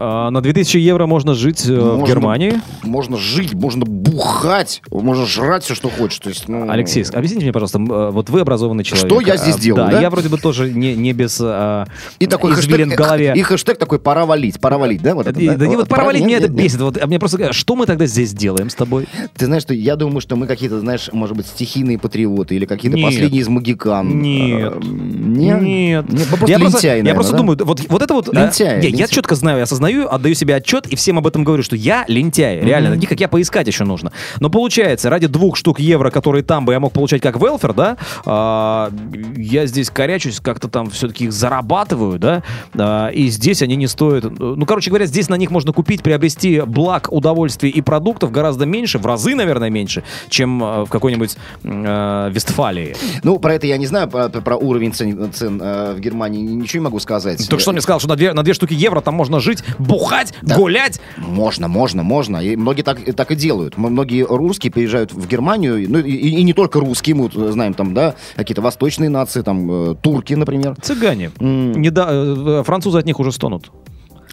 А, 0.00 0.30
На 0.30 0.40
2000 0.40 0.76
евро 0.78 1.06
можно 1.06 1.34
жить 1.34 1.66
э, 1.66 1.74
в 1.74 1.98
Можно- 1.98 2.06
Германии. 2.06 2.60
Можно 2.84 3.16
жить, 3.16 3.52
можно 3.54 3.84
бухать, 3.84 4.80
можно 4.90 5.26
жрать 5.26 5.64
все, 5.64 5.74
что 5.74 5.88
хочешь. 5.90 6.18
То 6.20 6.28
есть, 6.28 6.48
ну, 6.48 6.70
Алексей, 6.70 7.02
объясните 7.12 7.42
мне, 7.44 7.52
пожалуйста, 7.52 7.78
э, 7.80 8.10
вот 8.10 8.30
вы 8.30 8.40
образованный 8.40 8.84
человек. 8.84 9.06
Что 9.08 9.20
я 9.20 9.36
здесь 9.36 9.56
А, 9.56 9.60
делаю, 9.60 9.86
Да, 9.86 9.92
да? 9.92 10.00
я 10.00 10.10
вроде 10.10 10.28
бы 10.28 10.38
тоже 10.38 10.70
не, 10.72 10.94
не 10.94 11.12
без 11.12 11.38
а, 11.42 11.86
И 12.20 12.26
такой 12.26 12.52
хэштег, 12.54 12.86
в 12.92 12.94
голове. 12.96 13.32
и 13.36 13.42
хэштег 13.42 13.78
такой 13.78 13.98
«пора 13.98 14.24
валить», 14.24 14.60
«пора 14.60 14.78
валить», 14.78 15.02
да? 15.02 15.14
Вот 15.16 15.26
это, 15.26 15.40
И- 15.40 15.48
да 15.48 15.66
не 15.66 15.74
вот 15.76 15.88
пора 15.88 16.04
валить, 16.04 16.22
меня 16.24 16.38
Нет, 16.38 16.44
это 16.50 16.52
бесит. 16.52 16.80
Вот, 16.80 16.96
а 17.02 17.06
мне 17.06 17.18
просто 17.18 17.52
что 17.52 17.74
мы 17.74 17.86
тогда 17.86 18.06
здесь 18.06 18.32
делаем 18.32 18.70
с 18.70 18.74
тобой? 18.76 19.08
Ты 19.36 19.46
знаешь, 19.46 19.62
что 19.62 19.74
я 19.74 19.96
думаю, 19.96 20.20
что 20.20 20.36
мы 20.36 20.46
какие-то, 20.46 20.78
знаешь, 20.78 21.10
может 21.12 21.36
быть, 21.36 21.46
стихийные 21.46 21.98
патриоты 21.98 22.54
или 22.54 22.66
какие-то 22.66 22.98
последние 22.98 23.42
из 23.42 23.48
магикан. 23.48 24.20
Нет. 24.20 24.74
Э, 24.74 24.80
Нет? 24.84 25.62
Нет. 25.62 26.06
просто 26.28 26.46
я 26.46 26.58
лентяи, 26.58 26.60
просто, 26.70 26.86
я 26.86 26.92
наверное, 26.94 27.14
просто 27.14 27.32
да? 27.32 27.38
думаю, 27.38 27.58
вот, 27.62 27.80
вот 27.88 28.02
это 28.02 28.14
вот... 28.14 28.28
Лентяи, 28.32 28.66
я 28.66 28.80
лентяи. 28.90 29.06
четко 29.14 29.34
знаю, 29.34 29.62
осознаю, 29.62 29.87
отдаю 29.96 30.34
себе 30.34 30.56
отчет 30.56 30.86
и 30.86 30.96
всем 30.96 31.18
об 31.18 31.26
этом 31.26 31.44
говорю, 31.44 31.62
что 31.62 31.76
я 31.76 32.04
лентяй. 32.08 32.60
Реально, 32.60 32.94
таких 32.94 33.08
как 33.08 33.20
я 33.20 33.28
поискать 33.28 33.66
еще 33.66 33.84
нужно. 33.84 34.12
Но 34.40 34.50
получается, 34.50 35.10
ради 35.10 35.26
двух 35.26 35.56
штук 35.56 35.80
евро, 35.80 36.10
которые 36.10 36.42
там 36.42 36.64
бы 36.64 36.72
я 36.72 36.80
мог 36.80 36.92
получать 36.92 37.22
как 37.22 37.36
велфер, 37.40 37.72
да, 37.72 37.96
а, 38.24 38.90
я 39.36 39.66
здесь 39.66 39.90
корячусь, 39.90 40.40
как-то 40.40 40.68
там 40.68 40.90
все-таки 40.90 41.24
их 41.24 41.32
зарабатываю, 41.32 42.18
да, 42.18 42.42
а, 42.76 43.08
и 43.08 43.28
здесь 43.28 43.62
они 43.62 43.76
не 43.76 43.86
стоят... 43.86 44.24
Ну, 44.38 44.66
короче 44.66 44.90
говоря, 44.90 45.06
здесь 45.06 45.28
на 45.28 45.36
них 45.36 45.50
можно 45.50 45.72
купить, 45.72 46.02
приобрести 46.02 46.60
благ, 46.60 47.08
удовольствий 47.10 47.70
и 47.70 47.80
продуктов 47.80 48.30
гораздо 48.30 48.66
меньше, 48.66 48.98
в 48.98 49.06
разы, 49.06 49.34
наверное, 49.34 49.70
меньше, 49.70 50.02
чем 50.28 50.62
э, 50.62 50.84
в 50.84 50.88
какой-нибудь 50.88 51.36
э, 51.64 52.30
Вестфалии. 52.32 52.96
Ну, 53.22 53.38
про 53.38 53.54
это 53.54 53.66
я 53.66 53.76
не 53.76 53.86
знаю, 53.86 54.08
про, 54.08 54.28
про 54.28 54.56
уровень 54.56 54.92
цен, 54.92 55.32
цен, 55.32 55.60
э, 55.62 55.94
в 55.94 56.00
Германии 56.00 56.40
ничего 56.40 56.80
не 56.80 56.84
могу 56.84 56.98
сказать. 57.00 57.48
Только 57.48 57.62
что 57.62 57.72
мне 57.72 57.80
сказал, 57.80 58.00
что 58.00 58.08
на 58.08 58.16
две, 58.16 58.32
на 58.32 58.42
две 58.42 58.54
штуки 58.54 58.74
евро 58.74 59.00
там 59.00 59.14
можно 59.14 59.40
жить, 59.40 59.62
бухать, 59.78 60.32
гулять. 60.42 61.00
Можно, 61.16 61.68
можно, 61.68 62.02
можно. 62.02 62.38
И 62.38 62.56
многие 62.56 62.82
так, 62.82 62.98
так 63.14 63.30
и 63.30 63.34
делают. 63.36 63.76
Многие 63.76 64.24
русские 64.24 64.72
приезжают 64.72 65.12
в 65.12 65.26
Германию, 65.26 65.84
ну 65.88 65.98
и, 65.98 66.10
и 66.10 66.42
не 66.42 66.52
только 66.52 66.80
русские, 66.80 67.16
мы 67.16 67.30
знаем 67.52 67.74
там, 67.74 67.94
да, 67.94 68.14
какие-то 68.36 68.62
восточные 68.62 69.08
нации, 69.10 69.42
там, 69.42 69.90
э, 69.92 69.94
турки, 70.00 70.34
например. 70.34 70.76
Цыгане. 70.80 71.30
М. 71.40 71.72
Не 71.72 71.90
да- 71.90 72.08
э, 72.10 72.62
французы 72.64 72.98
от 72.98 73.06
них 73.06 73.20
уже 73.20 73.32
стонут. 73.32 73.70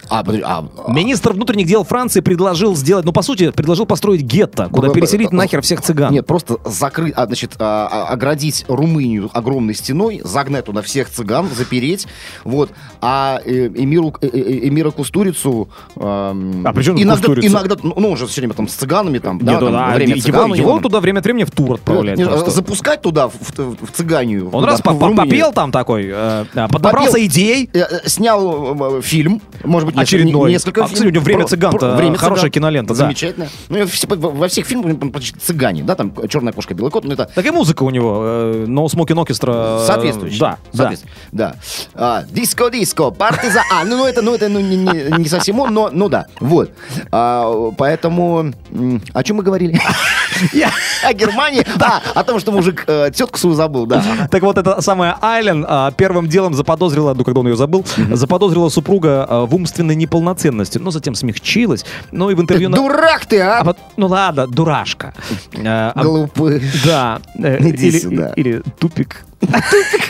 А, 0.10 0.20
а, 0.20 0.66
а, 0.86 0.92
Министр 0.92 1.34
внутренних 1.34 1.68
дел 1.68 1.84
Франции 1.84 2.20
предложил 2.22 2.76
сделать, 2.76 3.06
ну, 3.06 3.12
по 3.12 3.22
сути, 3.22 3.52
предложил 3.52 3.86
построить 3.86 4.22
гетто, 4.22 4.70
куда 4.72 4.90
б- 4.90 4.94
переселить 4.94 5.32
нахер 5.32 5.62
всех 5.62 5.82
цыган. 5.82 6.12
Нет, 6.14 6.26
просто 6.26 6.58
закрыть, 6.66 7.14
а, 7.16 7.26
значит, 7.26 7.54
а, 7.60 7.88
а, 7.92 8.14
оградить 8.14 8.66
Румынию 8.68 9.30
огромной 9.34 9.74
стеной, 9.74 10.22
загнать 10.24 10.66
туда 10.66 10.82
всех 10.82 11.10
цыган, 11.10 11.48
запереть, 11.56 12.08
вот. 12.44 12.72
А 13.02 13.40
э, 13.46 13.68
Эмиру, 13.76 14.14
э, 14.22 14.28
э, 14.28 14.68
Эмира 14.68 14.92
Кустурицу... 14.92 15.70
эм, 15.96 16.66
А 16.66 16.74
при 16.74 16.84
чем 16.84 16.96
иногда, 17.02 17.16
Кустурица? 17.28 17.48
иногда, 17.48 17.76
ну, 17.82 17.94
ну, 17.98 18.12
он 18.12 18.18
же 18.18 18.28
все 18.28 18.42
время 18.42 18.54
там 18.54 18.68
с 18.68 18.74
цыганами, 18.74 19.20
там, 19.20 19.40
да, 19.40 19.54
Нет, 19.54 19.60
там, 19.62 19.76
а 19.76 19.90
во 19.90 19.96
время 19.96 20.14
его, 20.16 20.22
цыган 20.22 20.54
его 20.54 20.80
туда 20.80 21.00
время 21.00 21.20
от 21.20 21.26
времени 21.26 21.44
в 21.44 21.52
тур 21.52 21.74
отправляют. 21.74 22.20
Нет, 22.20 22.30
просто. 22.30 22.52
запускать 22.52 23.02
туда, 23.02 23.28
в, 23.28 23.34
в- 23.34 23.86
в 23.86 23.92
цыганию. 23.92 24.46
Он 24.48 24.62
туда, 24.64 24.68
раз 24.68 24.82
по- 24.82 24.94
попел 24.94 25.52
там 25.52 25.72
такой, 25.72 26.10
э, 26.12 26.46
поднабрался 26.54 27.14
Попел. 27.14 27.26
идей. 27.28 27.70
Э, 27.74 27.80
э, 27.80 28.08
Снял 28.10 28.98
э, 28.98 29.02
фильм, 29.02 29.42
может 29.64 29.88
быть, 29.88 29.95
Очередной. 30.02 30.52
несколько 30.52 30.84
А, 30.84 30.88
кстати, 30.88 31.06
у 31.06 31.10
него 31.10 31.24
«Время 31.24 31.42
Про- 31.42 31.48
цыган»-то 31.50 31.78
про- 31.78 31.96
«Время 31.96 32.18
хорошая 32.18 32.44
цыган». 32.46 32.52
кинолента, 32.52 32.94
да. 32.94 32.98
Замечательно. 32.98 33.48
Ну, 33.70 33.86
все- 33.88 34.08
во, 34.08 34.48
всех 34.48 34.66
фильмах 34.66 35.12
почти 35.12 35.38
цыгане, 35.40 35.84
да, 35.84 35.96
там 35.96 36.14
черная 36.28 36.54
кошка, 36.54 36.74
белый 36.74 36.92
кот, 36.92 37.04
ну 37.06 37.14
это 37.14 37.30
Так 37.34 37.46
и 37.46 37.52
музыка 37.52 37.84
у 37.84 37.90
него, 37.90 38.22
э, 38.26 38.66
No 38.68 38.86
Smoking 38.86 39.24
Orchestra. 39.26 39.82
э, 39.82 39.86
Соответствующий. 39.88 40.40
Да, 40.40 40.58
да. 40.74 40.78
Соответственно, 40.78 41.14
да. 41.32 41.56
А, 41.94 42.24
Диско-диско, 42.30 43.12
партизан. 43.12 43.64
А, 43.72 43.84
ну, 43.86 43.98
ну 43.98 44.06
это, 44.06 44.22
ну, 44.22 44.34
это 44.36 44.50
ну, 44.50 44.60
не, 44.60 44.76
не- 44.78 45.18
не 45.22 45.28
совсем 45.30 45.60
он, 45.60 45.74
но, 45.74 45.90
ну 45.92 46.10
да. 46.10 46.26
Вот. 46.40 46.72
А, 47.12 47.72
поэтому... 47.78 48.54
О 49.14 49.24
чем 49.24 49.38
мы 49.38 49.44
говорили? 49.44 49.80
Я- 50.54 50.72
О 51.04 51.14
Германии? 51.14 51.64
А, 51.86 52.02
о 52.20 52.24
том, 52.24 52.40
что 52.40 52.52
мужик 52.52 52.84
э, 52.88 53.12
тетку 53.14 53.38
свою 53.38 53.56
забыл, 53.56 53.86
да. 53.86 54.04
Так 54.32 54.42
вот, 54.42 54.58
это 54.58 54.82
самая 54.82 55.18
Айлен 55.22 55.66
а, 55.68 55.92
первым 55.92 56.28
делом 56.28 56.54
заподозрила, 56.56 57.14
ну, 57.14 57.24
когда 57.24 57.42
он 57.42 57.48
ее 57.48 57.56
забыл, 57.56 57.86
заподозрила 58.12 58.70
супруга 58.70 59.24
а, 59.30 59.46
в 59.46 59.54
умственной 59.86 59.96
неполноценности, 59.96 60.78
но 60.80 60.92
затем 60.92 61.16
смягчилась. 61.16 61.86
Ну, 62.12 62.30
и 62.30 62.36
в 62.36 62.42
интервью... 62.42 62.70
на- 62.70 62.78
Дурак 62.78 63.26
ты, 63.26 63.40
А 63.42 63.60
а? 63.60 63.64
вот- 63.64 63.78
ну 63.98 64.08
ладно, 64.08 64.48
дурашка. 64.48 65.14
А, 65.64 65.92
а- 65.96 66.04
Глупый. 66.04 66.62
Да. 66.86 67.20
э, 67.38 67.58
Иди 67.70 67.88
или, 67.88 68.00
сюда. 68.00 68.34
или 68.36 68.62
тупик. 68.80 69.24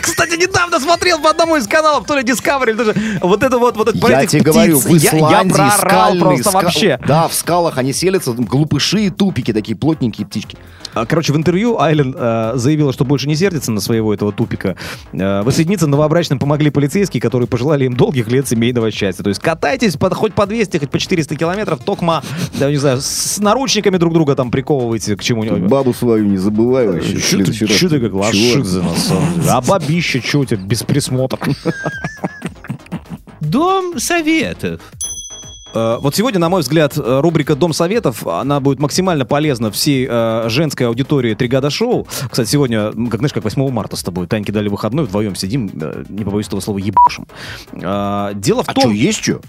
Кстати, 0.02 0.38
недавно 0.40 0.80
смотрел 0.80 1.20
по 1.20 1.30
одному 1.30 1.58
из 1.58 1.68
каналов, 1.68 2.06
то 2.08 2.16
ли 2.18 2.24
Discovery, 2.24 2.70
или 2.70 2.78
даже 2.78 2.96
вот 3.22 3.44
это 3.44 3.58
вот, 3.58 3.76
вот 3.76 3.90
это 3.90 3.98
про 4.00 4.10
Я 4.22 4.26
тебе 4.26 4.42
птиц. 4.42 4.54
говорю, 4.54 4.80
в 4.80 4.88
Я- 4.88 5.12
я, 5.12 5.18
Исландии 5.18 5.54
прорал 5.54 5.72
скальные 5.78 6.22
просто 6.22 6.50
ска- 6.50 6.54
вообще. 6.64 7.00
Да, 7.06 7.28
в 7.28 7.34
скалах 7.34 7.78
они 7.78 7.92
селятся, 7.94 8.32
глупыши 8.32 9.06
и 9.06 9.10
тупики 9.10 9.52
такие, 9.52 9.76
плотненькие 9.76 10.26
птички. 10.26 10.58
А, 10.96 11.06
Короче, 11.06 11.34
в 11.34 11.38
интервью 11.38 11.80
Айлен 11.80 12.16
э, 12.18 12.54
заявила, 12.56 12.94
что 12.94 13.04
больше 13.06 13.28
не 13.28 13.36
сердится 13.36 13.72
на 13.72 13.82
своего 13.82 14.14
этого 14.14 14.32
тупика. 14.32 14.76
Э, 15.12 15.42
воссоединиться 15.44 15.88
новобрачным 15.88 16.40
помогли 16.40 16.70
полицейские, 16.70 17.22
которые 17.22 17.48
пожелали 17.48 17.86
им 17.86 17.96
долгих 17.96 18.30
лет 18.30 18.48
семейного 18.48 18.92
счастья. 18.92 19.22
То 19.24 19.30
есть 19.30 19.42
катайтесь 19.42 19.98
под, 19.98 20.14
хоть 20.14 20.34
по 20.34 20.46
200, 20.46 20.78
хоть 20.78 20.90
по 20.90 20.98
400 20.98 21.36
километров, 21.36 21.84
токма, 21.84 22.24
да, 22.58 22.70
не 22.70 22.78
знаю, 22.78 23.02
с, 23.02 23.38
наручниками 23.40 23.98
друг 23.98 24.14
друга 24.14 24.36
там 24.36 24.52
приковывайте 24.52 25.16
к 25.18 25.24
чему-нибудь. 25.24 25.70
Бабу 25.70 25.94
свою 25.94 26.26
не 26.26 26.38
забывай 26.38 26.88
вообще. 26.88 27.20
Че 27.20 27.44
ты, 27.44 27.54
чё 27.54 27.90
ты 27.90 28.00
как 28.00 28.14
лошадка, 28.14 28.60
на 28.60 28.96
самом 28.96 29.34
деле? 29.36 29.50
А 29.50 29.62
бабища, 29.62 30.22
что 30.26 30.40
у 30.40 30.46
тебя 30.46 30.62
без 30.62 30.84
присмотра? 30.84 31.38
Дом 33.42 34.00
советов. 34.00 34.82
Э, 35.76 35.98
Вот 36.00 36.16
сегодня, 36.16 36.40
на 36.40 36.50
мой 36.50 36.62
взгляд, 36.62 36.98
э, 36.98 37.20
рубрика 37.20 37.56
«Дом 37.56 37.74
советов», 37.74 38.26
она 38.26 38.60
будет 38.60 38.80
максимально 38.80 39.26
полезна 39.26 39.70
всей 39.72 40.08
э, 40.10 40.46
женской 40.50 40.88
аудитории 40.88 41.36
«Тригада 41.36 41.70
шоу». 41.70 42.08
Кстати, 42.30 42.50
сегодня, 42.50 42.92
как 42.92 43.18
знаешь, 43.20 43.34
как 43.34 43.44
8 43.44 43.70
марта 43.72 43.96
с 43.96 44.04
тобой, 44.04 44.28
Таньки 44.28 44.52
дали 44.52 44.70
выходной, 44.70 45.06
вдвоем 45.06 45.36
сидим, 45.36 45.70
не 46.10 46.24
побоюсь 46.24 46.48
этого 46.48 46.62
слова, 46.62 46.78
ебашим. 46.80 47.28
Дело 47.74 48.64
в 48.64 48.70
А 48.70 48.74
том... 48.74 48.84
что, 48.84 48.92
есть 48.92 49.24
что? 49.24 49.42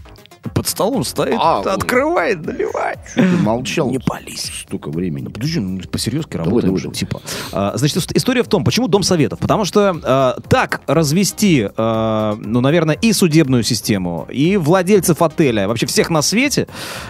Под 0.55 0.67
столом 0.69 1.05
стоит, 1.05 1.37
А, 1.41 1.61
открывает, 1.61 2.45
наливает. 2.45 2.99
Ты 3.15 3.23
молчал. 3.23 3.91
Не 3.91 3.99
пались. 3.99 4.51
Столько 4.67 4.91
времени. 4.91 5.29
Подожди, 5.29 5.61
ну, 5.61 5.81
по-серьезки 5.91 6.37
работаем 6.37 6.67
давай, 6.67 6.79
же, 6.79 6.85
давай. 6.85 6.97
типа. 6.97 7.21
А, 7.53 7.73
значит, 7.77 7.97
ис- 7.99 8.13
история 8.15 8.43
в 8.43 8.49
том, 8.49 8.65
почему 8.65 8.89
Дом 8.89 9.03
Советов. 9.03 9.39
Потому 9.39 9.65
что 9.65 9.97
а, 10.03 10.39
так 10.49 10.81
развести, 10.87 11.69
а, 11.77 12.37
ну, 12.41 12.61
наверное, 12.61 12.95
и 12.95 13.13
судебную 13.13 13.63
систему, 13.63 14.27
и 14.31 14.57
владельцев 14.57 15.23
отеля, 15.23 15.69
вообще 15.69 15.87
всех 15.87 16.11
на 16.11 16.23
свете, 16.23 16.69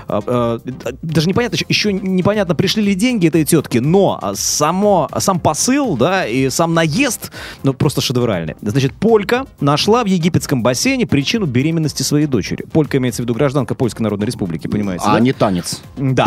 а, 0.08 0.20
а, 0.26 0.60
даже 1.02 1.28
непонятно, 1.28 1.56
еще- 1.68 1.92
непонятно, 1.92 2.54
пришли 2.54 2.82
ли 2.82 2.94
деньги 2.94 3.28
этой 3.28 3.44
тетки, 3.44 3.78
но 3.78 4.20
само, 4.34 5.08
сам 5.18 5.40
посыл, 5.40 5.96
да, 5.96 6.26
и 6.26 6.48
сам 6.50 6.74
наезд, 6.74 7.30
ну, 7.62 7.72
просто 7.74 8.00
шедевральный. 8.00 8.56
Значит, 8.62 8.94
Полька 8.94 9.46
нашла 9.60 10.02
в 10.04 10.06
египетском 10.06 10.62
бассейне 10.62 11.06
причину 11.06 11.46
беременности 11.46 12.02
своей 12.02 12.26
дочери. 12.26 12.64
Полька 12.72 12.98
имеется 12.98 13.22
в 13.22 13.25
виду 13.26 13.34
гражданка 13.34 13.74
Польской 13.74 14.02
Народной 14.02 14.26
Республики, 14.26 14.66
понимаете, 14.66 15.04
А 15.06 15.14
да? 15.14 15.20
не 15.20 15.32
танец. 15.32 15.80
Да. 15.96 16.26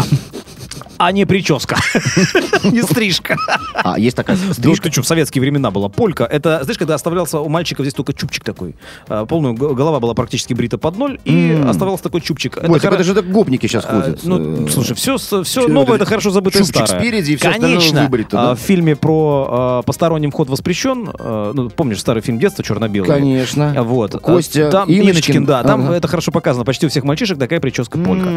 А 0.99 1.13
не 1.13 1.25
прическа. 1.25 1.77
Не 2.63 2.83
стрижка. 2.83 3.37
А, 3.73 3.97
есть 3.97 4.17
такая 4.17 4.35
стрижка. 4.35 4.91
что, 4.91 5.01
в 5.01 5.07
советские 5.07 5.41
времена 5.41 5.71
была 5.71 5.87
полька. 5.87 6.25
Это, 6.25 6.59
знаешь, 6.63 6.77
когда 6.77 6.95
оставлялся 6.95 7.39
у 7.39 7.47
мальчиков 7.47 7.85
здесь 7.85 7.93
только 7.93 8.11
чубчик 8.13 8.43
такой. 8.43 8.75
А, 9.07 9.25
Полную 9.25 9.53
голова 9.53 10.01
была 10.01 10.13
практически 10.13 10.53
брита 10.53 10.77
под 10.77 10.97
ноль, 10.97 11.17
и 11.23 11.63
оставался 11.65 12.03
такой 12.03 12.19
чубчик. 12.19 12.57
Ой, 12.61 12.79
так 12.81 12.91
это 12.91 13.03
же 13.05 13.13
гопники 13.21 13.65
сейчас 13.65 13.85
а, 13.87 14.01
ходят. 14.01 14.19
Ну, 14.23 14.65
Э, 14.65 14.69
слушай, 14.69 14.93
все, 14.93 15.17
все 15.17 15.67
новое, 15.69 15.95
это 15.95 16.05
хорошо 16.05 16.31
забытое 16.31 16.63
старое. 16.65 16.87
спереди 16.87 17.31
и 17.31 17.35
остальное 17.35 17.79
Конечно, 17.79 18.09
а, 18.33 18.55
в 18.55 18.59
фильме 18.59 18.97
про 18.97 19.81
посторонним 19.85 20.31
вход 20.31 20.49
воспрещен, 20.49 21.09
ну, 21.53 21.69
помнишь 21.69 21.99
старый 22.01 22.21
фильм 22.21 22.39
детства 22.39 22.63
черно-белый? 22.63 23.07
Конечно. 23.09 23.73
Вот. 23.83 24.19
Костя, 24.19 24.69
там. 24.69 24.89
Инночкин, 24.89 25.45
да, 25.45 25.63
там 25.63 25.91
это 25.91 26.09
хорошо 26.09 26.31
показано. 26.33 26.65
Почти 26.65 26.87
у 26.87 26.89
всех 26.89 27.05
мальчишек 27.05 27.39
такая 27.39 27.61
прическа 27.61 27.97
полька. 27.97 28.29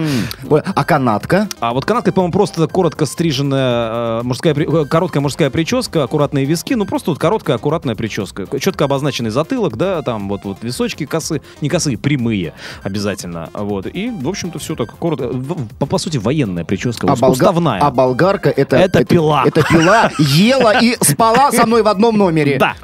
А 0.65 0.85
канатка? 0.85 1.49
А 1.59 1.73
вот 1.73 1.85
канатка, 1.85 2.13
по-моему, 2.13 2.33
просто 2.33 2.52
коротко 2.71 3.07
стриженная 3.07 4.21
э, 4.21 4.23
мужская, 4.23 4.55
э, 4.55 4.85
короткая 4.87 5.21
мужская 5.21 5.51
прическа, 5.51 6.05
аккуратные 6.05 6.45
виски, 6.45 6.75
ну 6.75 6.85
просто 6.85 7.11
вот 7.11 7.19
короткая 7.19 7.57
аккуратная 7.57 7.95
прическа, 7.95 8.47
четко 8.59 8.85
обозначенный 8.85 9.31
затылок, 9.31 9.77
да, 9.77 10.03
там 10.03 10.29
вот 10.29 10.45
вот 10.45 10.59
височки 10.63 11.07
косы, 11.07 11.43
не 11.61 11.69
косые, 11.69 11.99
прямые 11.99 12.53
обязательно, 12.83 13.51
вот 13.53 13.87
и 13.87 14.11
в 14.11 14.29
общем-то 14.29 14.59
все 14.59 14.75
так 14.75 14.95
коротко, 14.97 15.29
по, 15.79 15.87
по 15.87 15.99
сути 15.99 16.19
военная 16.19 16.65
прическа, 16.65 17.07
А, 17.09 17.29
уставная. 17.29 17.81
а 17.81 17.91
болгарка 17.91 18.51
это... 18.51 18.77
Это 18.77 19.05
пила. 19.05 19.45
Это 19.47 19.63
пила, 19.63 20.11
ела 20.19 20.81
и 20.81 20.97
спала 21.01 21.53
со 21.53 21.67
мной 21.67 21.83
в 21.83 21.89
одном 21.89 22.17
номере. 22.17 22.59
Да. 22.59 22.75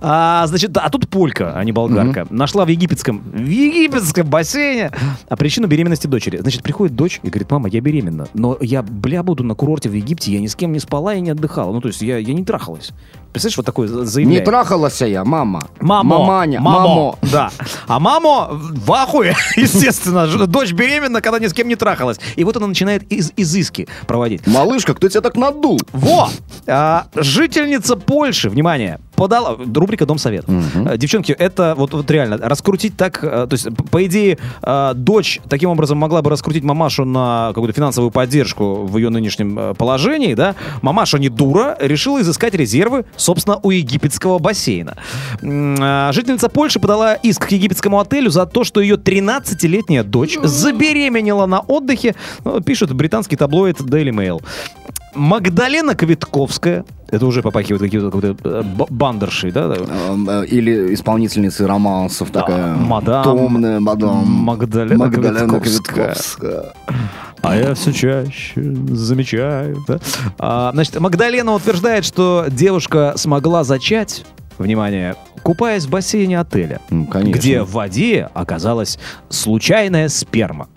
А, 0.00 0.46
значит, 0.46 0.76
а 0.76 0.88
тут 0.88 1.08
полька, 1.08 1.52
а 1.54 1.64
не 1.64 1.72
болгарка. 1.72 2.26
Нашла 2.30 2.64
в 2.64 2.68
египетском, 2.68 3.18
в 3.18 3.46
египетском 3.46 4.26
бассейне 4.26 4.90
а 5.28 5.36
причину 5.36 5.66
беременности 5.66 6.06
дочери. 6.06 6.38
Значит, 6.38 6.62
приходит 6.62 6.96
дочь 6.96 7.20
и 7.22 7.28
говорит, 7.28 7.50
мама, 7.50 7.68
я 7.68 7.80
беременна, 7.80 8.28
но 8.34 8.56
я, 8.60 8.82
бля, 9.10 9.22
буду 9.22 9.42
на 9.42 9.54
курорте 9.54 9.88
в 9.88 9.94
Египте, 9.94 10.32
я 10.32 10.40
ни 10.40 10.46
с 10.46 10.54
кем 10.54 10.72
не 10.72 10.78
спала 10.78 11.14
и 11.14 11.20
не 11.20 11.30
отдыхала. 11.30 11.72
Ну, 11.72 11.80
то 11.80 11.88
есть 11.88 12.00
я, 12.00 12.18
я 12.18 12.32
не 12.32 12.44
трахалась. 12.44 12.92
Представляешь, 13.32 13.56
вот 13.58 13.66
такое 13.66 13.88
Не 13.88 14.04
заявление. 14.06 14.44
трахалась 14.44 15.00
я, 15.02 15.24
мама. 15.24 15.62
Мамо, 15.80 16.18
Маманя, 16.18 16.60
мамо, 16.60 16.78
мамо. 16.88 17.18
да. 17.30 17.50
А 17.86 18.00
мама 18.00 18.48
в 18.50 18.92
ахуе, 18.92 19.34
естественно. 19.56 20.26
Дочь 20.46 20.72
беременна, 20.72 21.20
когда 21.20 21.38
ни 21.38 21.46
с 21.46 21.52
кем 21.52 21.68
не 21.68 21.76
трахалась. 21.76 22.18
И 22.36 22.44
вот 22.44 22.56
она 22.56 22.66
начинает 22.66 23.04
из- 23.12 23.32
изыски 23.36 23.88
проводить. 24.06 24.46
Малышка, 24.46 24.94
кто 24.94 25.08
тебя 25.08 25.20
так 25.20 25.36
надул? 25.36 25.78
Во! 25.92 26.28
А, 26.66 27.06
жительница 27.14 27.96
Польши, 27.96 28.50
внимание, 28.50 28.98
подала... 29.14 29.56
Рубрика 29.74 30.06
«Дом 30.06 30.18
совет». 30.18 30.44
А, 30.48 30.96
Девчонки, 30.96 31.32
это 31.32 31.74
вот, 31.76 31.92
вот 31.92 32.10
реально 32.10 32.38
раскрутить 32.38 32.96
так... 32.96 33.20
а, 33.22 33.46
То 33.46 33.54
есть, 33.54 33.68
по 33.90 34.04
идее, 34.06 34.38
а, 34.62 34.94
дочь 34.94 35.40
таким 35.48 35.70
образом 35.70 35.98
могла 35.98 36.22
бы 36.22 36.30
раскрутить 36.30 36.64
мамашу 36.64 37.04
на 37.04 37.48
какую-то 37.54 37.74
финансовую 37.74 38.10
поддержку 38.10 38.84
в 38.86 38.96
ее 38.96 39.10
нынешнем 39.10 39.56
а, 39.58 39.74
положении, 39.74 40.34
да? 40.34 40.54
Мамаша 40.82 41.18
не 41.18 41.28
дура, 41.28 41.76
решила 41.80 42.20
изыскать 42.20 42.54
резервы, 42.54 43.04
собственно, 43.20 43.58
у 43.62 43.70
египетского 43.70 44.38
бассейна. 44.38 44.96
А, 45.42 46.10
Жительница 46.12 46.48
Польши 46.48 46.80
подала 46.80 47.14
иск 47.14 47.46
к 47.48 47.52
египетскому 47.52 48.00
отелю 48.00 48.30
за 48.30 48.46
то, 48.46 48.64
что 48.64 48.80
ее 48.80 48.96
13-летняя 48.96 50.02
дочь 50.02 50.38
забеременела 50.42 51.46
на 51.46 51.60
отдыхе, 51.60 52.14
ну, 52.44 52.60
пишет 52.60 52.92
британский 52.92 53.36
таблоид 53.36 53.80
Daily 53.80 54.10
Mail. 54.10 54.42
Магдалена 55.14 55.94
Квитковская, 55.96 56.84
это 57.10 57.26
уже 57.26 57.42
попахивает 57.42 57.82
какие-то 57.82 58.10
какой-то, 58.10 58.48
э, 58.48 58.62
б- 58.62 58.86
бандершей, 58.88 59.50
да? 59.50 59.74
Эм, 60.08 60.28
э, 60.30 60.46
Или 60.46 60.94
исполнительницы 60.94 61.66
романсов 61.66 62.30
такая. 62.30 62.76
мадам. 62.76 63.24
Томная 63.24 63.80
мадам. 63.80 64.24
Магдалена 64.26 65.10
Квитковская. 65.10 66.14
Квитковская. 66.14 66.72
А 67.42 67.56
я 67.56 67.74
все 67.74 67.92
чаще 67.92 68.52
замечаю. 68.90 69.82
да. 69.88 69.98
А, 70.38 70.70
значит, 70.72 70.98
Магдалена 71.00 71.54
утверждает, 71.54 72.04
что 72.04 72.46
девушка 72.50 73.14
смогла 73.16 73.64
зачать, 73.64 74.24
внимание, 74.58 75.16
купаясь 75.42 75.84
в 75.86 75.90
бассейне 75.90 76.38
отеля, 76.38 76.80
Ну, 76.90 77.06
конечно. 77.06 77.38
где 77.38 77.62
в 77.62 77.70
воде 77.72 78.28
оказалась 78.34 78.98
случайная 79.30 80.08
сперма. 80.08 80.68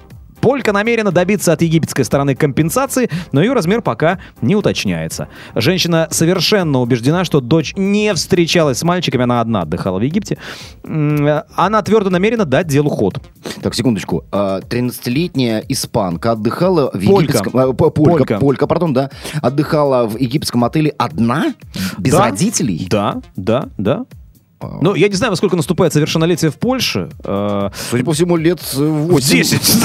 Полька 0.44 0.74
намерена 0.74 1.14
добиться 1.14 1.54
от 1.54 1.62
египетской 1.62 2.04
стороны 2.04 2.36
компенсации, 2.36 3.10
но 3.32 3.42
ее 3.42 3.54
размер 3.54 3.82
пока 3.82 4.20
не 4.42 4.58
уточняется. 4.58 5.30
Женщина 5.56 6.10
совершенно 6.12 6.82
убеждена, 6.82 7.24
что 7.24 7.40
дочь 7.40 7.74
не 7.78 8.14
встречалась 8.14 8.80
с 8.80 8.84
мальчиками, 8.84 9.24
она 9.24 9.40
одна 9.40 9.62
отдыхала 9.62 10.00
в 10.00 10.02
Египте. 10.02 10.38
Она 10.84 11.82
твердо 11.82 12.10
намерена 12.10 12.44
дать 12.44 12.68
делу 12.68 12.90
ход. 12.90 13.22
Так, 13.62 13.74
секундочку. 13.74 14.26
А, 14.34 14.60
13-летняя 14.60 15.64
испанка 15.70 16.34
отдыхала 16.34 16.90
в 16.94 17.06
Полька. 17.06 17.22
египетском... 17.38 17.58
а, 17.58 17.72
по- 17.72 17.90
Полька. 17.90 18.18
Полька, 18.18 18.40
полька, 18.40 18.68
пардон, 18.68 18.94
да. 18.94 19.12
Отдыхала 19.42 20.06
в 20.08 20.18
египетском 20.18 20.66
отеле 20.66 20.94
одна? 20.98 21.54
Без 21.98 22.12
Да. 22.12 22.26
родителей? 22.26 22.86
Да, 22.90 23.22
да, 23.38 23.70
да. 23.78 24.04
А. 24.64 24.78
Ну, 24.82 24.96
я 24.96 25.08
не 25.10 25.16
знаю, 25.16 25.32
во 25.32 25.36
сколько 25.36 25.56
наступает 25.56 25.94
совершеннолетие 25.94 26.52
в 26.52 26.56
Польше. 26.56 27.10
Э, 27.24 27.70
Судя 27.90 28.04
по 28.04 28.14
всему, 28.14 28.38
лет 28.38 28.60
э, 28.76 28.84
8. 28.86 29.28
10. 29.30 29.78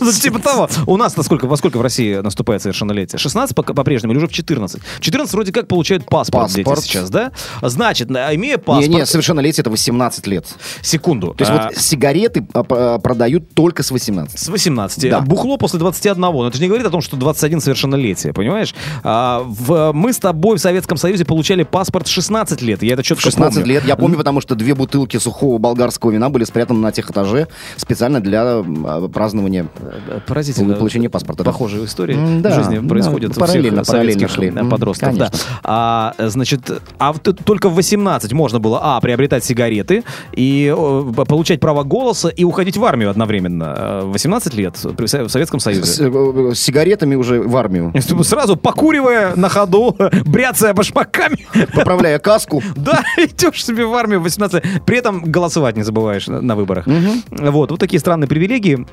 Ну, 0.00 0.12
Типа 0.12 0.38
того. 0.38 0.68
У 0.86 0.96
нас 0.96 1.16
насколько, 1.16 1.46
во 1.46 1.56
сколько 1.56 1.78
в 1.78 1.80
России 1.80 2.16
наступает 2.16 2.62
совершеннолетие? 2.62 3.18
16 3.18 3.54
пока- 3.56 3.72
по-прежнему 3.74 4.12
или 4.12 4.18
уже 4.18 4.26
в 4.28 4.32
14? 4.32 4.80
В 4.82 5.00
14 5.00 5.32
вроде 5.34 5.52
как 5.52 5.66
получают 5.68 6.04
паспорт, 6.04 6.52
дети 6.52 6.68
сейчас, 6.80 7.10
да? 7.10 7.32
Значит, 7.62 8.10
на- 8.10 8.34
имея 8.34 8.58
паспорт... 8.58 8.88
Не, 8.88 8.96
не, 8.96 9.06
совершеннолетие 9.06 9.62
это 9.62 9.70
18 9.70 10.26
лет. 10.26 10.46
Секунду. 10.82 11.34
То 11.34 11.42
есть 11.44 11.50
А, 11.52 11.68
вот 11.68 11.76
сигареты 11.78 12.46
а, 12.52 12.98
продают 12.98 13.54
только 13.54 13.82
с 13.82 13.90
18. 13.90 14.38
С 14.38 14.48
18. 14.48 15.10
Да. 15.10 15.20
Бухло 15.20 15.56
после 15.56 15.78
21. 15.78 16.20
Но 16.20 16.46
это 16.48 16.56
же 16.56 16.62
не 16.62 16.68
говорит 16.68 16.86
о 16.86 16.90
том, 16.90 17.00
что 17.00 17.16
21 17.16 17.60
совершеннолетие, 17.60 18.32
понимаешь? 18.32 18.74
А, 19.02 19.44
мы 19.92 20.12
с 20.12 20.18
тобой 20.18 20.58
в 20.58 20.60
Советском 20.60 20.98
Союзе 20.98 21.24
получали 21.24 21.62
паспорт 21.62 22.06
в 22.06 22.10
16 22.10 22.60
лет. 22.62 22.82
Я 22.82 22.94
это 22.94 23.02
четко 23.02 23.22
16 23.22 23.54
помню. 23.60 23.74
лет. 23.74 23.84
Я 23.86 23.96
помню, 23.96 24.17
потому 24.18 24.40
что 24.42 24.54
две 24.54 24.74
бутылки 24.74 25.16
сухого 25.16 25.56
болгарского 25.58 26.10
вина 26.10 26.28
были 26.28 26.44
спрятаны 26.44 26.80
на 26.80 26.92
тех 26.92 27.10
этаже 27.10 27.48
специально 27.76 28.20
для 28.20 28.42
м, 28.58 29.10
празднования 29.10 29.66
Э, 29.80 30.20
Поразительно. 30.26 30.74
получения 30.74 31.08
паспорта. 31.08 31.44
да. 31.44 31.50
Похожие 31.52 31.84
истории 31.86 32.14
М, 32.16 32.42
да, 32.42 32.50
в 32.50 32.54
жизни 32.54 32.78
да, 32.78 32.88
происходят 32.88 33.36
у 33.36 33.40
параллельно, 33.40 33.82
всех 33.82 33.94
параллельно 33.94 34.28
шли. 34.28 34.48
э, 34.54 34.64
подростков. 34.68 35.16
Да. 35.16 35.26
конечно. 35.26 35.48
А, 35.64 36.14
значит, 36.18 36.60
а 36.98 37.14
только 37.14 37.68
в 37.68 37.74
18 37.74 38.32
можно 38.32 38.58
было, 38.58 38.80
а, 38.82 39.00
приобретать 39.00 39.44
сигареты 39.44 40.02
и 40.32 40.74
э, 40.76 41.24
получать 41.26 41.60
право 41.60 41.82
голоса 41.84 42.28
и 42.28 42.44
уходить 42.44 42.76
в 42.76 42.84
армию 42.84 43.10
одновременно. 43.10 43.74
Э, 43.78 44.00
В 44.04 44.12
18 44.12 44.54
лет 44.54 44.76
при 44.96 45.06
Со- 45.06 45.24
в 45.24 45.28
Советском 45.30 45.60
С, 45.60 45.64
Союзе. 45.64 46.04
э, 46.08 46.52
с 46.54 46.60
сигаретами 46.60 47.14
уже 47.14 47.40
в 47.40 47.56
армию. 47.56 47.92
Сразу 48.24 48.56
покуривая 48.56 49.34
на 49.36 49.48
ходу, 49.48 49.94
бряцая 50.26 50.74
башмаками, 50.74 51.46
Поправляя 51.74 52.18
каску. 52.18 52.62
да, 52.76 53.02
идешь 53.16 53.64
себе 53.64 53.84
в 53.86 53.94
армию 53.94 54.07
в 54.16 54.22
18. 54.22 54.84
При 54.84 54.98
этом 54.98 55.22
голосовать 55.22 55.76
не 55.76 55.82
забываешь 55.82 56.26
на, 56.26 56.40
на 56.40 56.56
выборах. 56.56 56.86
Вот, 57.30 57.70
вот 57.70 57.80
такие 57.80 58.00
странные 58.00 58.28
привилегии 58.28 58.86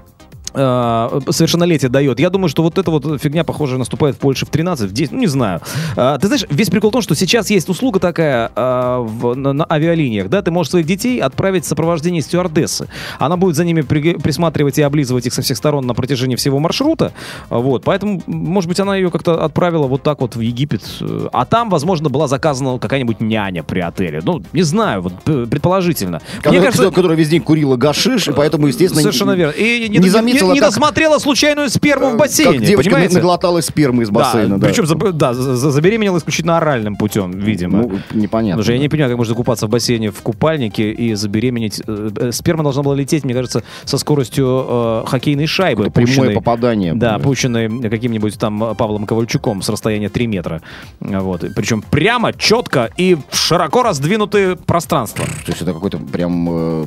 э, 0.56 1.20
совершеннолетие 1.32 1.90
дает. 1.90 2.20
Я 2.20 2.30
думаю, 2.30 2.50
что 2.50 2.64
вот 2.64 2.78
эта 2.78 2.92
вот 2.92 3.22
фигня, 3.22 3.44
похоже, 3.44 3.78
наступает 3.78 4.16
в 4.16 4.20
Польше 4.20 4.46
в 4.46 4.50
13, 4.50 4.90
в 4.90 4.94
10, 4.94 5.12
ну 5.14 5.20
не 5.20 5.28
знаю. 5.28 5.62
А, 5.96 6.18
ты 6.18 6.28
знаешь, 6.28 6.46
весь 6.50 6.70
прикол 6.70 6.90
в 6.90 6.94
том, 6.94 7.02
что 7.02 7.16
сейчас 7.16 7.50
есть 7.50 7.70
услуга 7.70 8.00
такая 8.00 8.52
а, 8.56 9.00
в- 9.02 9.36
на, 9.36 9.54
на 9.54 9.66
авиалиниях, 9.70 10.30
да, 10.30 10.42
ты 10.42 10.52
можешь 10.52 10.72
своих 10.72 10.86
детей 10.86 11.20
отправить 11.20 11.66
в 11.66 11.68
сопровождение 11.68 12.22
стюардессы. 12.22 12.88
Она 13.20 13.38
будет 13.38 13.56
за 13.56 13.66
ними 13.66 13.82
при- 13.82 14.16
присматривать 14.16 14.78
и 14.80 14.82
облизывать 14.82 15.26
их 15.28 15.34
со 15.34 15.42
всех 15.42 15.58
сторон 15.58 15.86
на 15.86 15.94
протяжении 15.94 16.36
всего 16.36 16.60
маршрута. 16.60 17.14
Вот, 17.50 17.84
поэтому, 17.84 18.22
может 18.28 18.68
быть, 18.68 18.80
она 18.80 18.96
ее 18.96 19.12
как-то 19.12 19.44
отправила 19.44 19.88
вот 19.88 20.04
так 20.04 20.22
вот 20.22 20.36
в 20.36 20.40
Египет. 20.40 20.82
Э, 21.02 21.28
А 21.34 21.46
там, 21.46 21.70
возможно, 21.70 22.10
была 22.10 22.28
заказана 22.28 22.78
какая-нибудь 22.80 23.20
няня 23.22 23.64
при 23.64 23.80
отеле. 23.80 24.22
Ну, 24.24 24.42
не 24.54 24.64
знаю, 24.64 25.02
вот 25.02 25.14
предположительно. 25.50 26.22
Мне 26.34 26.42
Которая, 26.42 26.62
кажется, 26.66 26.92
которая 26.92 27.18
весь 27.18 27.30
день 27.30 27.42
курила 27.42 27.76
гашиш, 27.76 28.28
и 28.28 28.32
поэтому, 28.32 28.68
естественно, 28.68 29.02
Совершенно 29.02 29.32
не, 29.32 29.38
верно. 29.38 29.52
И 29.52 29.90
не 29.90 30.10
заметила 30.10 30.45
весело, 30.46 30.54
не 30.54 30.60
как- 30.60 30.70
досмотрела 30.70 31.20
случайную 31.20 31.70
сперму 31.70 32.10
в 32.12 32.18
бассейне, 32.18 32.60
Как 32.60 32.68
девочка 32.68 32.92
понимаете? 32.92 33.16
наглоталась 33.16 33.66
спермы 33.66 34.04
из 34.04 34.10
бассейна. 34.10 34.60
Да, 34.60 34.68
причем 34.68 34.86
да, 35.18 35.34
за- 35.34 35.56
за- 35.56 35.72
забеременела 35.72 36.18
исключительно 36.18 36.58
оральным 36.58 36.96
путем, 36.96 37.32
видимо. 37.32 37.80
Ну, 37.84 37.92
непонятно. 38.14 38.58
Потому 38.58 38.64
что 38.64 38.72
я 38.74 38.78
да. 38.78 38.82
не 38.84 38.90
понимаю, 38.90 39.12
как 39.12 39.18
можно 39.18 39.36
купаться 39.36 39.68
в 39.68 39.70
бассейне 39.70 40.12
в 40.12 40.22
купальнике 40.22 40.92
и 40.92 41.14
забеременеть. 41.16 41.82
Э, 41.88 42.10
э, 42.16 42.32
Сперма 42.32 42.64
должна 42.64 42.84
была 42.84 42.96
лететь, 42.96 43.24
мне 43.24 43.34
кажется, 43.34 43.64
со 43.86 43.98
скоростью 43.98 44.66
э, 44.68 45.04
хоккейной 45.08 45.48
шайбы. 45.48 45.90
Прямое 45.90 46.34
попадание. 46.36 46.94
Да, 46.94 47.18
пущенной 47.20 47.90
каким-нибудь 47.90 48.38
там 48.38 48.64
э, 48.64 48.76
Павлом 48.76 49.06
Ковальчуком 49.06 49.62
с 49.62 49.70
расстояния 49.70 50.10
3 50.10 50.28
метра. 50.28 50.62
Вот. 51.00 51.44
Причем 51.56 51.82
прямо, 51.82 52.34
четко 52.34 52.90
и 52.98 53.16
в 53.30 53.36
широко 53.36 53.84
раздвинутые 53.84 54.56
пространства. 54.56 55.26
То 55.26 55.52
есть 55.52 55.62
это 55.62 55.74
какой-то 55.74 55.98
прям 55.98 56.48
э, 56.50 56.86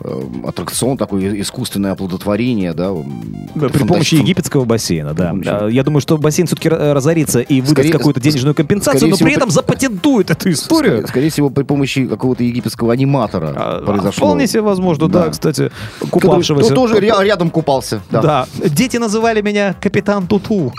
э, 0.00 0.22
аттракцион, 0.48 0.96
такое 0.96 1.40
искусственное 1.40 1.92
оплодотворение, 1.92 2.73
да? 2.74 2.92
При 3.54 3.84
помощи 3.86 4.16
египетского 4.16 4.64
бассейна, 4.64 5.14
да. 5.14 5.30
помощи- 5.30 5.48
А, 5.48 5.68
Я 5.68 5.82
думаю, 5.84 6.00
что 6.00 6.18
бассейн 6.18 6.46
все-таки 6.46 6.68
разорится 6.68 7.40
и 7.40 7.60
выдаст 7.60 7.72
Скорее- 7.74 7.92
какую-то 7.92 8.20
денежную 8.20 8.54
компенсацию, 8.54 9.08
но 9.10 9.16
всего, 9.16 9.26
при 9.26 9.36
этом 9.36 9.48
при- 9.48 9.54
запатентует 9.54 10.30
эту 10.30 10.50
историю. 10.50 10.92
Скорее, 10.98 11.06
скорее 11.08 11.30
всего, 11.30 11.50
при 11.50 11.62
помощи 11.62 12.06
какого-то 12.06 12.42
египетского 12.44 12.92
аниматора 12.92 13.52
А, 13.56 13.82
произошло. 13.84 14.26
Вполне 14.26 14.46
себе 14.46 14.62
возможно, 14.62 15.08
да, 15.08 15.24
Да. 15.24 15.30
кстати, 15.30 15.70
купавшегося. 16.10 16.68
то- 16.70 16.74
тоже 16.74 16.96
ря- 16.96 17.22
рядом 17.24 17.50
купался. 17.50 18.02
Да. 18.10 18.20
Да. 18.22 18.46
Дети 18.68 18.96
называли 18.96 19.40
меня 19.40 19.74
капитан 19.80 20.26
Туту. 20.26 20.72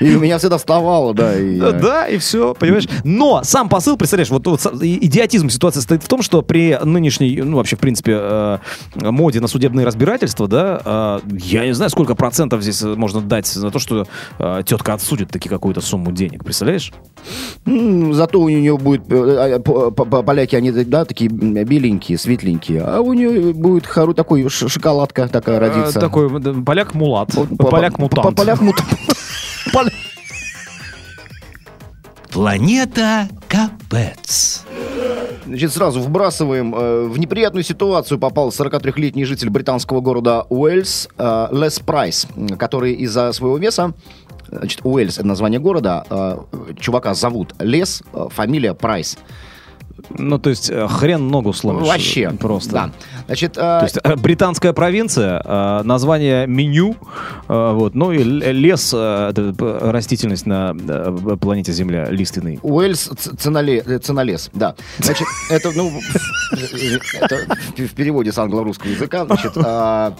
И 0.00 0.14
у 0.14 0.20
меня 0.20 0.38
всегда 0.38 0.58
вставало, 0.58 1.14
да. 1.14 1.38
И, 1.38 1.58
Да, 1.82 2.06
и 2.08 2.18
все, 2.18 2.54
понимаешь? 2.54 2.86
Но 3.04 3.40
сам 3.44 3.68
посыл, 3.68 3.96
представляешь, 3.96 4.30
вот, 4.30 4.46
вот 4.46 4.60
идиотизм 4.82 5.48
ситуации 5.48 5.78
состоит 5.80 6.02
в 6.02 6.08
том, 6.08 6.22
что 6.22 6.42
при 6.42 6.78
нынешней, 6.84 7.40
ну, 7.42 7.56
вообще, 7.56 7.76
в 7.76 7.80
принципе, 7.80 8.12
э, 8.20 8.58
моде 8.96 9.40
на 9.40 9.48
судебные 9.48 9.86
разбирательства, 9.86 10.46
да, 10.48 10.80
э, 10.84 11.20
я 11.30 11.66
не 11.66 11.72
знаю, 11.74 11.90
сколько 11.90 12.14
процентов 12.14 12.62
здесь 12.62 12.82
э, 12.82 12.94
можно 12.94 13.20
дать 13.20 13.46
за 13.46 13.70
то, 13.70 13.78
что 13.78 14.06
э, 14.38 14.62
тетка 14.64 14.94
отсудит 14.94 15.30
таки 15.30 15.48
какую-то 15.48 15.80
сумму 15.80 16.12
денег, 16.12 16.44
представляешь? 16.44 16.92
м, 17.66 18.12
Зато 18.14 18.40
у 18.40 18.48
нее 18.48 18.76
будет... 18.78 19.02
э, 19.10 19.56
э, 19.56 19.60
по- 19.60 19.90
Поляки, 19.90 20.56
они, 20.56 20.70
да, 20.70 21.04
такие 21.04 21.30
беленькие, 21.30 22.18
светленькие. 22.18 22.82
А 22.82 23.00
у 23.00 23.12
нее 23.12 23.52
будет 23.52 23.84
хоро- 23.86 24.14
такой 24.14 24.48
шоколадка 24.48 25.28
такая 25.28 25.58
родится. 25.60 25.98
Э, 25.98 26.00
Такой 26.00 26.28
поляк-мулат, 26.64 27.30
поляк-мутант. 27.58 28.36
Поляк-мутант. 28.36 28.88
Планета 32.32 33.28
Капец. 33.46 34.64
Значит, 35.44 35.72
сразу 35.72 36.00
вбрасываем. 36.00 36.74
э, 36.74 37.04
в 37.06 37.18
неприятную 37.18 37.62
ситуацию 37.62 38.18
попал 38.18 38.48
43-летний 38.48 39.26
житель 39.26 39.50
британского 39.50 40.00
города 40.00 40.46
Уэльс 40.48 41.08
э, 41.18 41.48
Лес 41.52 41.78
Прайс, 41.80 42.26
который 42.58 42.94
из-за 42.94 43.32
своего 43.32 43.58
веса 43.58 43.92
Значит, 44.48 44.80
Уэльс— 44.82 45.18
это 45.18 45.26
название 45.26 45.60
города. 45.60 46.06
э, 46.08 46.38
чувака 46.80 47.12
зовут 47.12 47.54
Лес, 47.58 48.02
фамилия 48.30 48.72
Прайс. 48.72 49.18
Ну, 50.10 50.38
то 50.38 50.50
есть, 50.50 50.70
э, 50.70 50.86
хрен 50.88 51.28
ногу 51.28 51.52
сломишь. 51.52 51.86
Вообще. 51.86 52.30
Просто. 52.30 52.72
Да. 52.72 52.90
Значит, 53.26 53.56
э, 53.56 53.60
То 53.60 53.80
есть 53.82 53.98
э, 54.02 54.16
британская 54.16 54.72
провинция, 54.72 55.40
э, 55.44 55.82
название 55.84 56.46
меню, 56.46 56.96
э, 57.48 57.72
вот, 57.74 57.94
ну 57.94 58.12
и 58.12 58.22
лес, 58.22 58.92
э, 58.94 59.32
растительность 59.80 60.46
на 60.46 60.74
э, 60.76 61.36
планете 61.40 61.72
Земля, 61.72 62.06
лиственный. 62.10 62.58
Уэльс 62.62 63.08
ценоле- 63.38 63.82
э, 63.86 63.98
ценолес, 63.98 64.50
да. 64.52 64.74
Значит, 64.98 65.26
это, 65.50 65.70
ну, 65.74 65.90
э, 66.52 66.98
это 67.20 67.36
в 67.76 67.94
переводе 67.94 68.32
с 68.32 68.38
англо-русского 68.38 68.90
языка, 68.90 69.24
значит, 69.26 69.52
а, 69.56 70.10
э, 70.10 70.12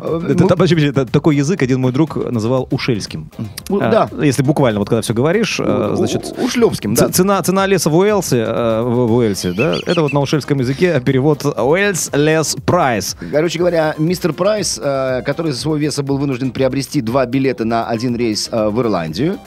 Это, 0.00 0.42
мы- 0.42 0.48
та- 0.48 0.56
подожди, 0.56 0.86
это 0.86 1.06
такой 1.06 1.36
язык 1.36 1.62
один 1.62 1.80
мой 1.80 1.92
друг 1.92 2.16
называл 2.16 2.66
ушельским. 2.70 3.30
Ну, 3.68 3.80
А, 3.80 3.90
да. 4.10 4.24
Если 4.24 4.42
буквально, 4.42 4.78
вот 4.80 4.88
когда 4.88 5.02
все 5.02 5.14
говоришь, 5.14 5.60
э, 5.60 5.90
у- 5.92 5.96
значит, 5.96 6.34
у- 6.38 6.44
Ушлепским, 6.44 6.96
ц- 6.96 7.06
да. 7.06 7.12
цена, 7.12 7.42
цена 7.42 7.66
леса 7.66 7.90
в 7.90 7.96
Уэльсе, 7.96 8.38
э, 8.46 8.82
в 8.82 9.06
в 9.06 9.14
Уэльсе, 9.14 9.52
да, 9.52 9.76
это 9.86 10.02
вот 10.02 10.12
на 10.12 10.20
ушельском 10.20 10.58
языке 10.58 11.00
перевод 11.04 11.44
Уэльс 11.44 12.10
лес 12.12 12.56
прайс. 12.64 13.16
Короче 13.32 13.58
говоря, 13.58 13.94
мистер 13.98 14.32
Прайс, 14.32 14.78
э, 14.82 15.22
который 15.24 15.52
за 15.52 15.58
свой 15.58 15.78
веса 15.78 16.02
был 16.02 16.18
вынужден 16.18 16.50
приобрести 16.50 17.00
два 17.00 17.26
билета 17.26 17.64
на 17.64 17.86
один 17.86 18.16
рейс 18.16 18.48
э, 18.50 18.68
в 18.68 18.80
Ирландию, 18.80 19.38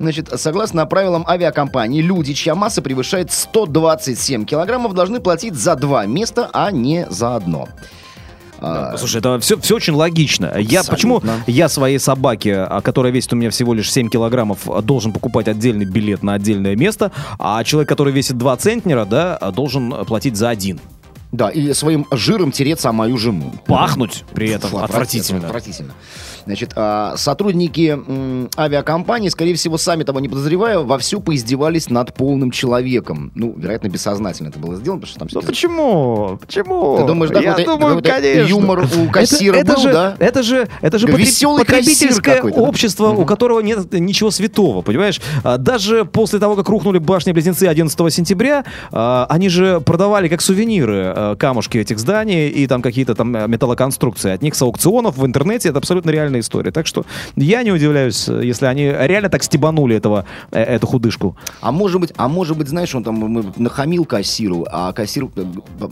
Значит, 0.00 0.28
согласно 0.36 0.86
правилам 0.86 1.24
авиакомпании, 1.26 2.00
люди, 2.02 2.32
чья 2.32 2.54
масса 2.54 2.80
превышает 2.82 3.32
127 3.32 4.44
килограммов, 4.44 4.94
должны 4.94 5.18
платить 5.18 5.54
за 5.54 5.74
два 5.74 6.06
места, 6.06 6.48
а 6.52 6.70
не 6.70 7.04
за 7.10 7.34
одно. 7.34 7.68
А, 8.60 8.96
Слушай, 8.96 9.18
это 9.18 9.38
все, 9.40 9.58
все 9.58 9.76
очень 9.76 9.94
логично. 9.94 10.54
Я 10.58 10.82
почему 10.84 11.18
Абсолютно. 11.18 11.50
я 11.50 11.68
своей 11.68 11.98
собаке, 11.98 12.56
а, 12.56 12.80
которая 12.80 13.12
весит 13.12 13.32
у 13.32 13.36
меня 13.36 13.50
всего 13.50 13.74
лишь 13.74 13.92
7 13.92 14.08
килограммов, 14.08 14.68
а, 14.68 14.82
должен 14.82 15.12
покупать 15.12 15.48
отдельный 15.48 15.84
билет 15.84 16.22
на 16.22 16.34
отдельное 16.34 16.76
место, 16.76 17.12
а 17.38 17.62
человек, 17.64 17.88
который 17.88 18.12
весит 18.12 18.36
2 18.38 18.56
центнера, 18.56 19.04
да, 19.04 19.38
должен 19.52 20.04
платить 20.06 20.36
за 20.36 20.48
один. 20.50 20.80
Да, 21.30 21.50
и 21.50 21.74
своим 21.74 22.06
жиром 22.10 22.52
тереться 22.52 22.88
о 22.88 22.92
мою 22.92 23.18
жену. 23.18 23.52
Пахнуть 23.66 24.24
при 24.34 24.48
этом 24.48 24.70
Фу, 24.70 24.78
отвратительно. 24.78 25.46
Отвратительно. 25.46 25.92
Значит, 26.48 26.72
а, 26.76 27.14
сотрудники 27.18 27.98
авиакомпании, 28.58 29.28
скорее 29.28 29.54
всего, 29.54 29.76
сами 29.76 30.02
того 30.02 30.18
не 30.18 30.30
подозревая, 30.30 30.78
вовсю 30.78 31.20
поиздевались 31.20 31.90
над 31.90 32.14
полным 32.14 32.50
человеком. 32.50 33.30
Ну, 33.34 33.52
вероятно, 33.54 33.88
бессознательно 33.88 34.48
это 34.48 34.58
было 34.58 34.76
сделано, 34.76 35.02
потому 35.02 35.10
что 35.10 35.18
там 35.18 35.28
Ну 35.30 35.42
почему? 35.42 36.38
Почему? 36.40 36.96
Ты 36.96 37.04
думаешь, 37.06 37.30
да, 37.30 37.40
Я 37.40 37.50
какой-то- 37.50 37.70
думаю, 37.72 37.96
какой-то 37.96 38.20
конечно. 38.22 38.48
юмор 38.48 38.88
у 38.98 39.10
кассира 39.12 39.56
это, 39.56 39.72
это 39.72 39.74
был, 39.74 39.82
же, 39.82 39.92
да? 39.92 40.16
Это 40.18 40.42
же, 40.42 40.68
это 40.80 40.98
же 40.98 41.06
Веселый 41.08 41.66
потребительское 41.66 42.40
общество, 42.40 43.10
у 43.10 43.26
которого 43.26 43.60
нет 43.60 43.92
ничего 43.92 44.30
святого, 44.30 44.80
понимаешь? 44.80 45.20
А, 45.44 45.58
Даже 45.58 46.06
после 46.06 46.38
того, 46.38 46.56
как 46.56 46.66
рухнули 46.70 46.96
башни-близнецы 46.98 47.64
11 47.64 48.10
сентября, 48.10 48.64
а, 48.90 49.26
они 49.28 49.50
же 49.50 49.80
продавали 49.80 50.28
как 50.28 50.40
сувениры 50.40 51.36
камушки 51.38 51.76
этих 51.76 51.98
зданий 51.98 52.48
и 52.48 52.66
там 52.66 52.80
какие-то 52.80 53.14
там 53.14 53.36
э, 53.36 53.46
металлоконструкции 53.46 54.30
от 54.30 54.40
них 54.40 54.54
с 54.54 54.62
аукционов 54.62 55.18
в 55.18 55.26
интернете. 55.26 55.68
Это 55.68 55.76
абсолютно 55.76 56.08
реальная 56.38 56.40
история. 56.40 56.70
Так 56.70 56.86
что 56.86 57.04
я 57.36 57.62
не 57.62 57.72
удивляюсь, 57.72 58.28
э, 58.28 58.40
если 58.44 58.66
они 58.66 58.84
реально 58.84 59.28
так 59.28 59.42
стебанули 59.42 59.96
этого, 59.96 60.24
э, 60.50 60.62
эту 60.62 60.86
худышку. 60.86 61.36
А 61.60 61.72
может 61.72 62.00
быть, 62.00 62.12
а 62.16 62.28
может 62.28 62.56
быть, 62.56 62.68
знаешь, 62.68 62.94
он 62.94 63.04
там 63.04 63.52
нахамил 63.56 64.04
кассиру, 64.04 64.66
а 64.70 64.92
кассир 64.92 65.24
э, 65.36 65.44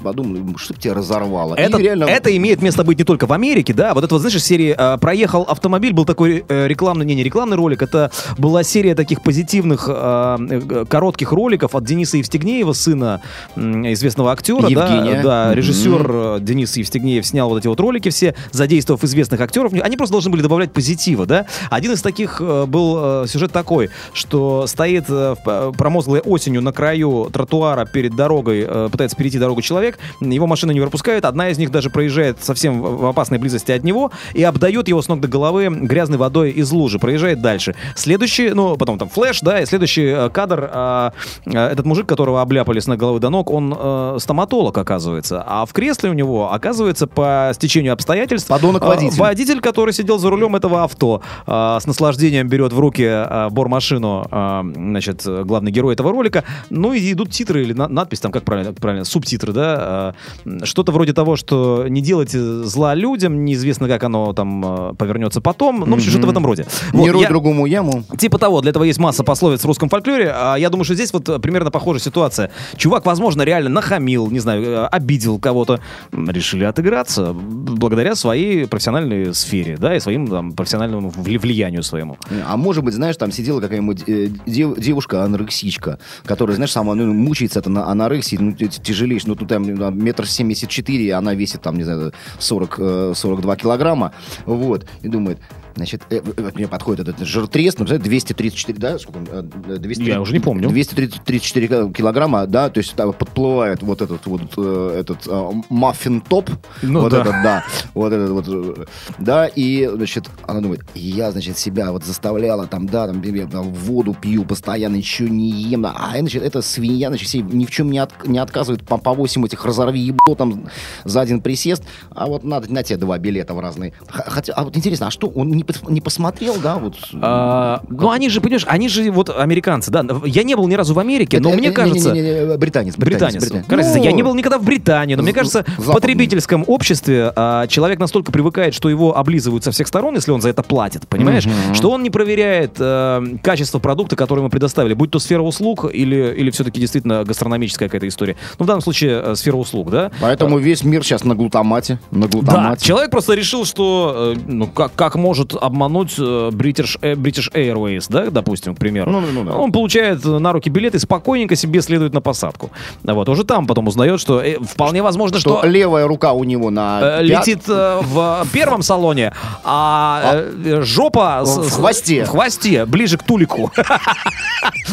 подумал, 0.02 0.36
«Ну, 0.36 0.58
что 0.58 0.74
тебя 0.74 0.94
разорвало. 0.94 1.54
И 1.54 1.60
Это, 1.60 1.78
реально- 1.78 2.04
это 2.04 2.36
имеет 2.36 2.62
место 2.62 2.84
быть 2.84 2.98
не 2.98 3.04
только 3.04 3.26
в 3.26 3.32
Америке, 3.32 3.72
да. 3.74 3.94
Вот 3.94 4.04
это 4.04 4.14
вот, 4.14 4.20
знаешь, 4.20 4.36
из 4.36 4.44
серии 4.44 4.74
э, 4.76 4.98
«Проехал 4.98 5.42
автомобиль» 5.42 5.92
был 5.92 6.04
такой 6.04 6.44
э, 6.48 6.68
рекламный, 6.68 7.04
не, 7.06 7.14
не 7.14 7.22
рекламный 7.22 7.56
ролик, 7.56 7.82
это 7.82 8.10
была 8.38 8.62
серия 8.62 8.94
таких 8.94 9.22
позитивных 9.22 9.86
э, 9.88 10.36
э, 10.50 10.84
коротких 10.88 11.32
роликов 11.32 11.74
от 11.74 11.84
Дениса 11.84 12.16
Евстигнеева, 12.18 12.72
сына 12.72 13.20
м, 13.56 13.92
известного 13.92 14.32
актера, 14.32 14.68
Евгения. 14.68 15.22
да, 15.22 15.48
да, 15.48 15.54
режиссер 15.54 16.10
э, 16.10 16.38
Денис 16.40 16.76
Евстигнеев 16.76 17.26
снял 17.26 17.48
вот 17.48 17.58
эти 17.58 17.66
вот 17.68 17.80
ролики 17.80 18.10
все, 18.10 18.34
задействовав 18.52 19.02
известных 19.04 19.40
актеров. 19.40 19.72
Они 19.72 19.96
просто 19.96 20.12
должны 20.12 20.30
были 20.30 20.35
добавлять 20.42 20.72
позитива, 20.72 21.26
да. 21.26 21.46
Один 21.70 21.92
из 21.92 22.02
таких 22.02 22.40
э, 22.40 22.66
был 22.66 23.22
э, 23.22 23.26
сюжет 23.26 23.52
такой, 23.52 23.90
что 24.12 24.66
стоит 24.66 25.04
э, 25.08 25.36
промозглой 25.76 26.20
осенью 26.20 26.62
на 26.62 26.72
краю 26.72 27.30
тротуара 27.32 27.84
перед 27.84 28.14
дорогой, 28.14 28.66
пытается 28.90 29.16
перейти 29.16 29.38
дорогу 29.38 29.62
человек, 29.62 29.98
его 30.20 30.46
машина 30.46 30.72
не 30.72 30.80
пропускает, 30.80 31.24
одна 31.24 31.48
из 31.48 31.58
них 31.58 31.70
даже 31.70 31.90
проезжает 31.90 32.42
совсем 32.42 32.80
в 32.80 33.06
опасной 33.06 33.38
близости 33.38 33.72
от 33.72 33.84
него 33.84 34.10
и 34.34 34.42
обдает 34.42 34.88
его 34.88 35.02
с 35.02 35.08
ног 35.08 35.20
до 35.20 35.28
головы 35.28 35.68
грязной 35.68 36.18
водой 36.18 36.50
из 36.50 36.70
лужи, 36.70 36.98
проезжает 36.98 37.40
дальше. 37.40 37.74
Следующий, 37.94 38.50
ну, 38.50 38.76
потом 38.76 38.98
там 38.98 39.08
флеш, 39.08 39.40
да, 39.40 39.60
и 39.60 39.66
следующий 39.66 40.30
кадр, 40.30 40.70
а, 40.72 41.12
этот 41.44 41.86
мужик, 41.86 42.06
которого 42.06 42.42
обляпали 42.42 42.80
с 42.80 42.86
ног 42.86 42.98
головы 42.98 43.20
до 43.20 43.30
ног, 43.30 43.50
он 43.50 44.18
стоматолог, 44.20 44.76
оказывается, 44.78 45.44
а 45.46 45.66
в 45.66 45.72
кресле 45.72 46.10
у 46.10 46.12
него, 46.12 46.52
оказывается, 46.52 47.06
по 47.06 47.50
стечению 47.54 47.92
обстоятельств... 47.92 48.48
Подонок-водитель. 48.48 49.18
Водитель, 49.18 49.60
который 49.60 49.92
сидел 49.92 50.15
за 50.18 50.30
рулем 50.30 50.56
этого 50.56 50.82
авто, 50.84 51.22
э, 51.46 51.78
с 51.80 51.86
наслаждением 51.86 52.48
берет 52.48 52.72
в 52.72 52.78
руки 52.78 53.02
э, 53.04 53.48
бормашину, 53.50 54.26
э, 54.30 54.62
значит, 54.74 55.22
главный 55.44 55.70
герой 55.70 55.94
этого 55.94 56.12
ролика. 56.12 56.44
Ну 56.70 56.92
и 56.92 57.12
идут 57.12 57.30
титры 57.30 57.62
или 57.62 57.72
на- 57.72 57.88
надпись, 57.88 58.20
там 58.20 58.32
как 58.32 58.44
правильно, 58.44 58.72
как 58.72 58.80
правильно 58.80 59.04
субтитры, 59.04 59.52
да, 59.52 60.14
э, 60.44 60.64
что-то 60.64 60.92
вроде 60.92 61.12
того, 61.12 61.36
что 61.36 61.86
не 61.88 62.00
делайте 62.00 62.38
зла 62.64 62.94
людям, 62.94 63.44
неизвестно, 63.44 63.88
как 63.88 64.02
оно 64.04 64.32
там 64.32 64.64
э, 64.64 64.94
повернется 64.94 65.40
потом. 65.40 65.80
Ну, 65.80 65.86
в 65.86 65.94
общем, 65.94 66.10
что-то 66.10 66.26
в 66.26 66.30
этом 66.30 66.44
роде. 66.46 66.66
Не 66.92 67.00
Вот, 67.00 67.10
рой 67.10 67.22
я- 67.22 67.28
другому 67.28 67.66
яму. 67.66 68.04
Типа 68.18 68.38
того, 68.38 68.60
для 68.60 68.70
этого 68.70 68.84
есть 68.84 68.98
масса 68.98 69.24
пословиц 69.24 69.62
в 69.62 69.66
русском 69.66 69.88
фольклоре. 69.88 70.32
А 70.34 70.56
я 70.56 70.70
думаю, 70.70 70.84
что 70.84 70.94
здесь 70.94 71.12
вот 71.12 71.40
примерно 71.42 71.70
похожая 71.70 72.00
ситуация. 72.00 72.50
Чувак, 72.76 73.06
возможно, 73.06 73.42
реально 73.42 73.70
нахамил, 73.70 74.30
не 74.30 74.38
знаю, 74.38 74.62
э, 74.64 74.86
обидел 74.86 75.38
кого-то. 75.38 75.80
Решили 76.12 76.64
отыграться 76.64 77.32
благодаря 77.32 78.14
своей 78.14 78.66
профессиональной 78.66 79.34
сфере, 79.34 79.76
да, 79.78 79.94
и 79.96 80.00
своим 80.06 80.28
там, 80.28 80.52
профессиональному 80.52 81.08
вли- 81.10 81.38
влиянию 81.38 81.82
своему. 81.82 82.16
А 82.46 82.56
может 82.56 82.84
быть, 82.84 82.94
знаешь, 82.94 83.16
там 83.16 83.32
сидела 83.32 83.60
какая-нибудь 83.60 84.04
э, 84.08 84.28
дев- 84.46 84.78
девушка 84.78 85.24
анорексичка, 85.24 85.98
которая, 86.24 86.54
знаешь, 86.54 86.70
сама 86.70 86.94
ну, 86.94 87.12
мучается 87.12 87.68
на 87.68 87.88
анорексии, 87.90 88.36
ну, 88.40 88.52
т- 88.52 88.68
тяжелейшей, 88.68 89.28
ну, 89.30 89.34
тут 89.34 89.48
там 89.48 89.64
метр 90.04 90.26
семьдесят 90.28 90.70
четыре, 90.70 91.14
она 91.14 91.34
весит 91.34 91.60
там, 91.62 91.76
не 91.76 91.82
знаю, 91.84 92.12
40, 92.38 92.76
э, 92.78 93.12
42 93.16 93.56
килограмма, 93.56 94.12
вот, 94.44 94.86
и 95.02 95.08
думает, 95.08 95.38
значит, 95.76 96.02
э, 96.10 96.16
э, 96.16 96.42
вот 96.42 96.54
мне 96.56 96.66
подходит 96.68 97.08
этот 97.08 97.26
жиртрез, 97.26 97.74
ну, 97.78 97.84
представляете, 97.86 98.08
234, 98.08 98.78
да, 98.78 98.98
сколько 98.98 99.18
он, 99.18 99.28
э, 99.68 99.76
200, 99.78 100.02
Я 100.02 100.20
уже 100.20 100.32
не 100.32 100.40
помню. 100.40 100.68
234 100.68 101.68
ки- 101.68 101.92
килограмма, 101.92 102.46
да, 102.46 102.68
то 102.70 102.78
есть 102.78 102.94
там 102.94 103.12
подплывает 103.12 103.82
вот 103.82 104.02
этот 104.02 104.26
вот 104.26 104.42
э, 104.56 104.96
этот 105.00 105.26
э, 105.26 105.50
маффин-топ, 105.70 106.50
Ну 106.82 107.00
вот 107.02 107.12
да. 107.12 107.20
этот, 107.20 107.32
да, 107.42 107.64
вот 107.94 108.12
этот 108.12 108.30
вот, 108.30 108.44
э, 108.48 108.84
да, 109.18 109.46
и, 109.46 109.88
значит, 109.94 110.28
она 110.46 110.60
думает, 110.60 110.80
я, 110.94 111.30
значит, 111.30 111.58
себя 111.58 111.92
вот 111.92 112.04
заставляла 112.04 112.66
там, 112.66 112.86
да, 112.86 113.06
там, 113.06 113.22
я 113.22 113.46
там 113.46 113.72
воду 113.72 114.14
пью 114.20 114.44
постоянно, 114.44 114.96
ничего 114.96 115.28
не 115.28 115.50
ем, 115.50 115.86
а, 115.86 116.12
значит, 116.18 116.42
эта 116.42 116.62
свинья, 116.62 117.08
значит, 117.08 117.32
ни 117.52 117.64
в 117.64 117.70
чем 117.70 117.90
не, 117.90 117.98
от- 117.98 118.26
не 118.26 118.38
отказывает, 118.38 118.84
по, 118.86 118.96
по 118.98 119.12
8 119.14 119.44
этих 119.44 119.64
разорви 119.64 120.00
ебо 120.00 120.34
там 120.36 120.68
за 121.04 121.20
один 121.20 121.40
присест, 121.40 121.82
а 122.10 122.26
вот 122.26 122.44
надо 122.44 122.72
на 122.72 122.82
тебе 122.82 122.96
два 122.98 123.18
билета 123.18 123.54
в 123.54 123.60
разные. 123.60 123.92
Хотя, 124.08 124.52
а 124.54 124.64
вот 124.64 124.76
интересно, 124.76 125.08
а 125.08 125.10
что, 125.10 125.28
он 125.28 125.50
не, 125.50 125.64
пос- 125.66 125.90
не 125.90 126.00
посмотрел, 126.00 126.56
да, 126.62 126.76
вот? 126.76 126.96
А, 127.20 127.82
ну, 127.88 128.10
они 128.10 128.28
же, 128.28 128.40
понимаешь, 128.40 128.64
они 128.68 128.88
же 128.88 129.10
вот 129.10 129.30
американцы, 129.30 129.90
да. 129.90 130.04
Я 130.24 130.42
не 130.42 130.54
был 130.54 130.66
ни 130.68 130.74
разу 130.74 130.94
в 130.94 130.98
Америке, 130.98 131.40
но 131.40 131.50
Это- 131.50 131.58
мне 131.58 131.68
э, 131.68 131.72
кажется... 131.72 132.12
не-не-не, 132.12 132.56
британец, 132.56 132.96
британец, 132.96 133.42
Британец. 133.42 133.66
Кажется, 133.66 133.98
Ну, 133.98 134.04
я 134.04 134.12
не 134.12 134.22
был 134.22 134.34
никогда 134.34 134.58
в 134.58 134.64
Британии, 134.64 135.14
но 135.14 135.22
мне 135.22 135.32
кажется, 135.32 135.64
в 135.64 135.68
западный. 135.68 135.94
потребительском 135.94 136.64
обществе 136.66 137.32
а, 137.36 137.66
человек 137.66 137.98
настолько 137.98 138.32
привыкает, 138.32 138.74
что 138.74 138.88
его 138.88 139.16
облизывают 139.16 139.64
со 139.64 139.70
всех 139.72 139.86
сторон, 139.88 140.14
если 140.14 140.30
он 140.30 140.40
за 140.40 140.48
это 140.50 140.62
платит, 140.62 141.06
понимаешь? 141.08 141.46
Что 141.74 141.90
он 141.90 142.02
не 142.02 142.10
проверяет 142.10 142.72
э, 142.78 143.22
качество 143.42 143.78
продукта, 143.78 144.16
который 144.16 144.40
ему 144.40 144.50
предоставили, 144.50 144.94
будь 144.94 145.10
то 145.10 145.18
сфера 145.18 145.42
услуг 145.42 145.86
или, 145.92 146.34
или 146.36 146.50
все-таки 146.50 146.80
действительно 146.80 147.24
гастрономическая 147.24 147.88
какая-то 147.88 148.08
история. 148.08 148.36
Ну, 148.58 148.64
в 148.64 148.66
данном 148.66 148.82
случае 148.82 149.20
э, 149.24 149.34
сфера 149.34 149.56
услуг, 149.56 149.90
да? 149.90 150.10
Поэтому 150.20 150.58
весь 150.58 150.84
мир 150.84 151.02
сейчас 151.02 151.24
на 151.24 151.34
глутамате, 151.34 151.98
на 152.10 152.22
Да, 152.22 152.28
глутамате. 152.28 152.84
человек 152.84 153.10
просто 153.10 153.34
решил, 153.34 153.64
что 153.64 154.34
э, 154.36 154.40
ну 154.46 154.66
как, 154.66 154.94
как 154.94 155.16
может 155.16 155.54
обмануть 155.60 156.14
э, 156.18 156.22
British, 156.52 156.98
British 157.00 157.52
Airways, 157.52 158.06
да, 158.08 158.30
допустим, 158.30 158.74
к 158.74 158.78
примеру. 158.78 159.10
Ну, 159.10 159.20
ну, 159.20 159.28
ну, 159.32 159.44
да. 159.44 159.52
Он 159.52 159.72
получает 159.72 160.24
на 160.24 160.52
руки 160.52 160.68
билет 160.70 160.94
и 160.94 160.98
спокойненько 160.98 161.56
себе 161.56 161.80
следует 161.82 162.14
на 162.14 162.20
посадку. 162.20 162.70
А 163.06 163.14
Вот, 163.14 163.28
уже 163.28 163.44
там 163.44 163.66
потом 163.66 163.88
узнает, 163.88 164.20
что 164.20 164.40
э, 164.42 164.58
вполне 164.60 165.02
возможно, 165.02 165.38
что 165.38 165.58
что... 165.60 165.66
левая 165.68 166.06
рука 166.06 166.32
у 166.32 166.44
него 166.44 166.70
на 166.70 167.00
э, 167.20 167.22
Летит 167.22 167.62
э, 167.68 168.00
в 168.02 168.46
первом 168.52 168.82
салоне, 168.82 169.32
а 169.64 170.42
э, 170.64 170.82
жопа 170.82 171.42
В 171.42 171.46
с- 171.46 171.74
хвосте. 171.76 172.24
в 172.24 172.28
хвосте, 172.28 172.84
ближе 172.86 173.18
к 173.18 173.22
тулику. 173.22 173.70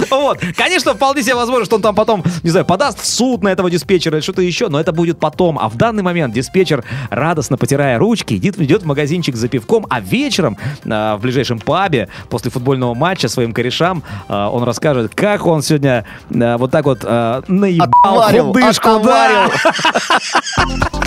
Вот, 0.09 0.39
конечно, 0.55 0.93
вполне 0.93 1.23
себе 1.23 1.35
возможно, 1.35 1.65
что 1.65 1.75
он 1.77 1.81
там 1.81 1.95
потом, 1.95 2.23
не 2.43 2.49
знаю, 2.49 2.65
подаст 2.65 2.99
в 2.99 3.05
суд 3.05 3.43
на 3.43 3.49
этого 3.49 3.69
диспетчера 3.69 4.17
или 4.17 4.23
что-то 4.23 4.41
еще, 4.41 4.67
но 4.69 4.79
это 4.79 4.91
будет 4.91 5.19
потом. 5.19 5.57
А 5.59 5.69
в 5.69 5.75
данный 5.75 6.03
момент 6.03 6.33
диспетчер, 6.33 6.83
радостно 7.09 7.57
потирая 7.57 7.97
ручки, 7.97 8.33
идет, 8.35 8.59
идет 8.59 8.83
в 8.83 8.85
магазинчик 8.85 9.35
за 9.35 9.47
пивком, 9.47 9.85
а 9.89 9.99
вечером 9.99 10.52
а, 10.85 11.17
в 11.17 11.21
ближайшем 11.21 11.59
пабе 11.59 12.09
после 12.29 12.51
футбольного 12.51 12.93
матча 12.93 13.27
своим 13.27 13.53
корешам 13.53 14.03
а, 14.27 14.49
он 14.49 14.63
расскажет, 14.63 15.13
как 15.15 15.45
он 15.45 15.61
сегодня 15.61 16.05
а, 16.33 16.57
вот 16.57 16.71
так 16.71 16.85
вот 16.85 17.03
наебал 17.03 17.89
Отварил, 18.03 18.47
худышку, 18.47 18.99
да. 19.03 19.49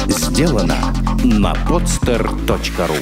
Сделано 0.07 0.77
на 1.25 1.53
podster.ru 1.69 2.97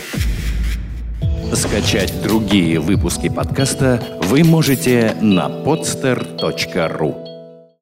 Скачать 1.55 2.23
другие 2.23 2.81
выпуски 2.81 3.29
подкаста 3.29 4.03
вы 4.23 4.43
можете 4.43 5.15
на 5.21 5.47
podster.ru 5.47 7.24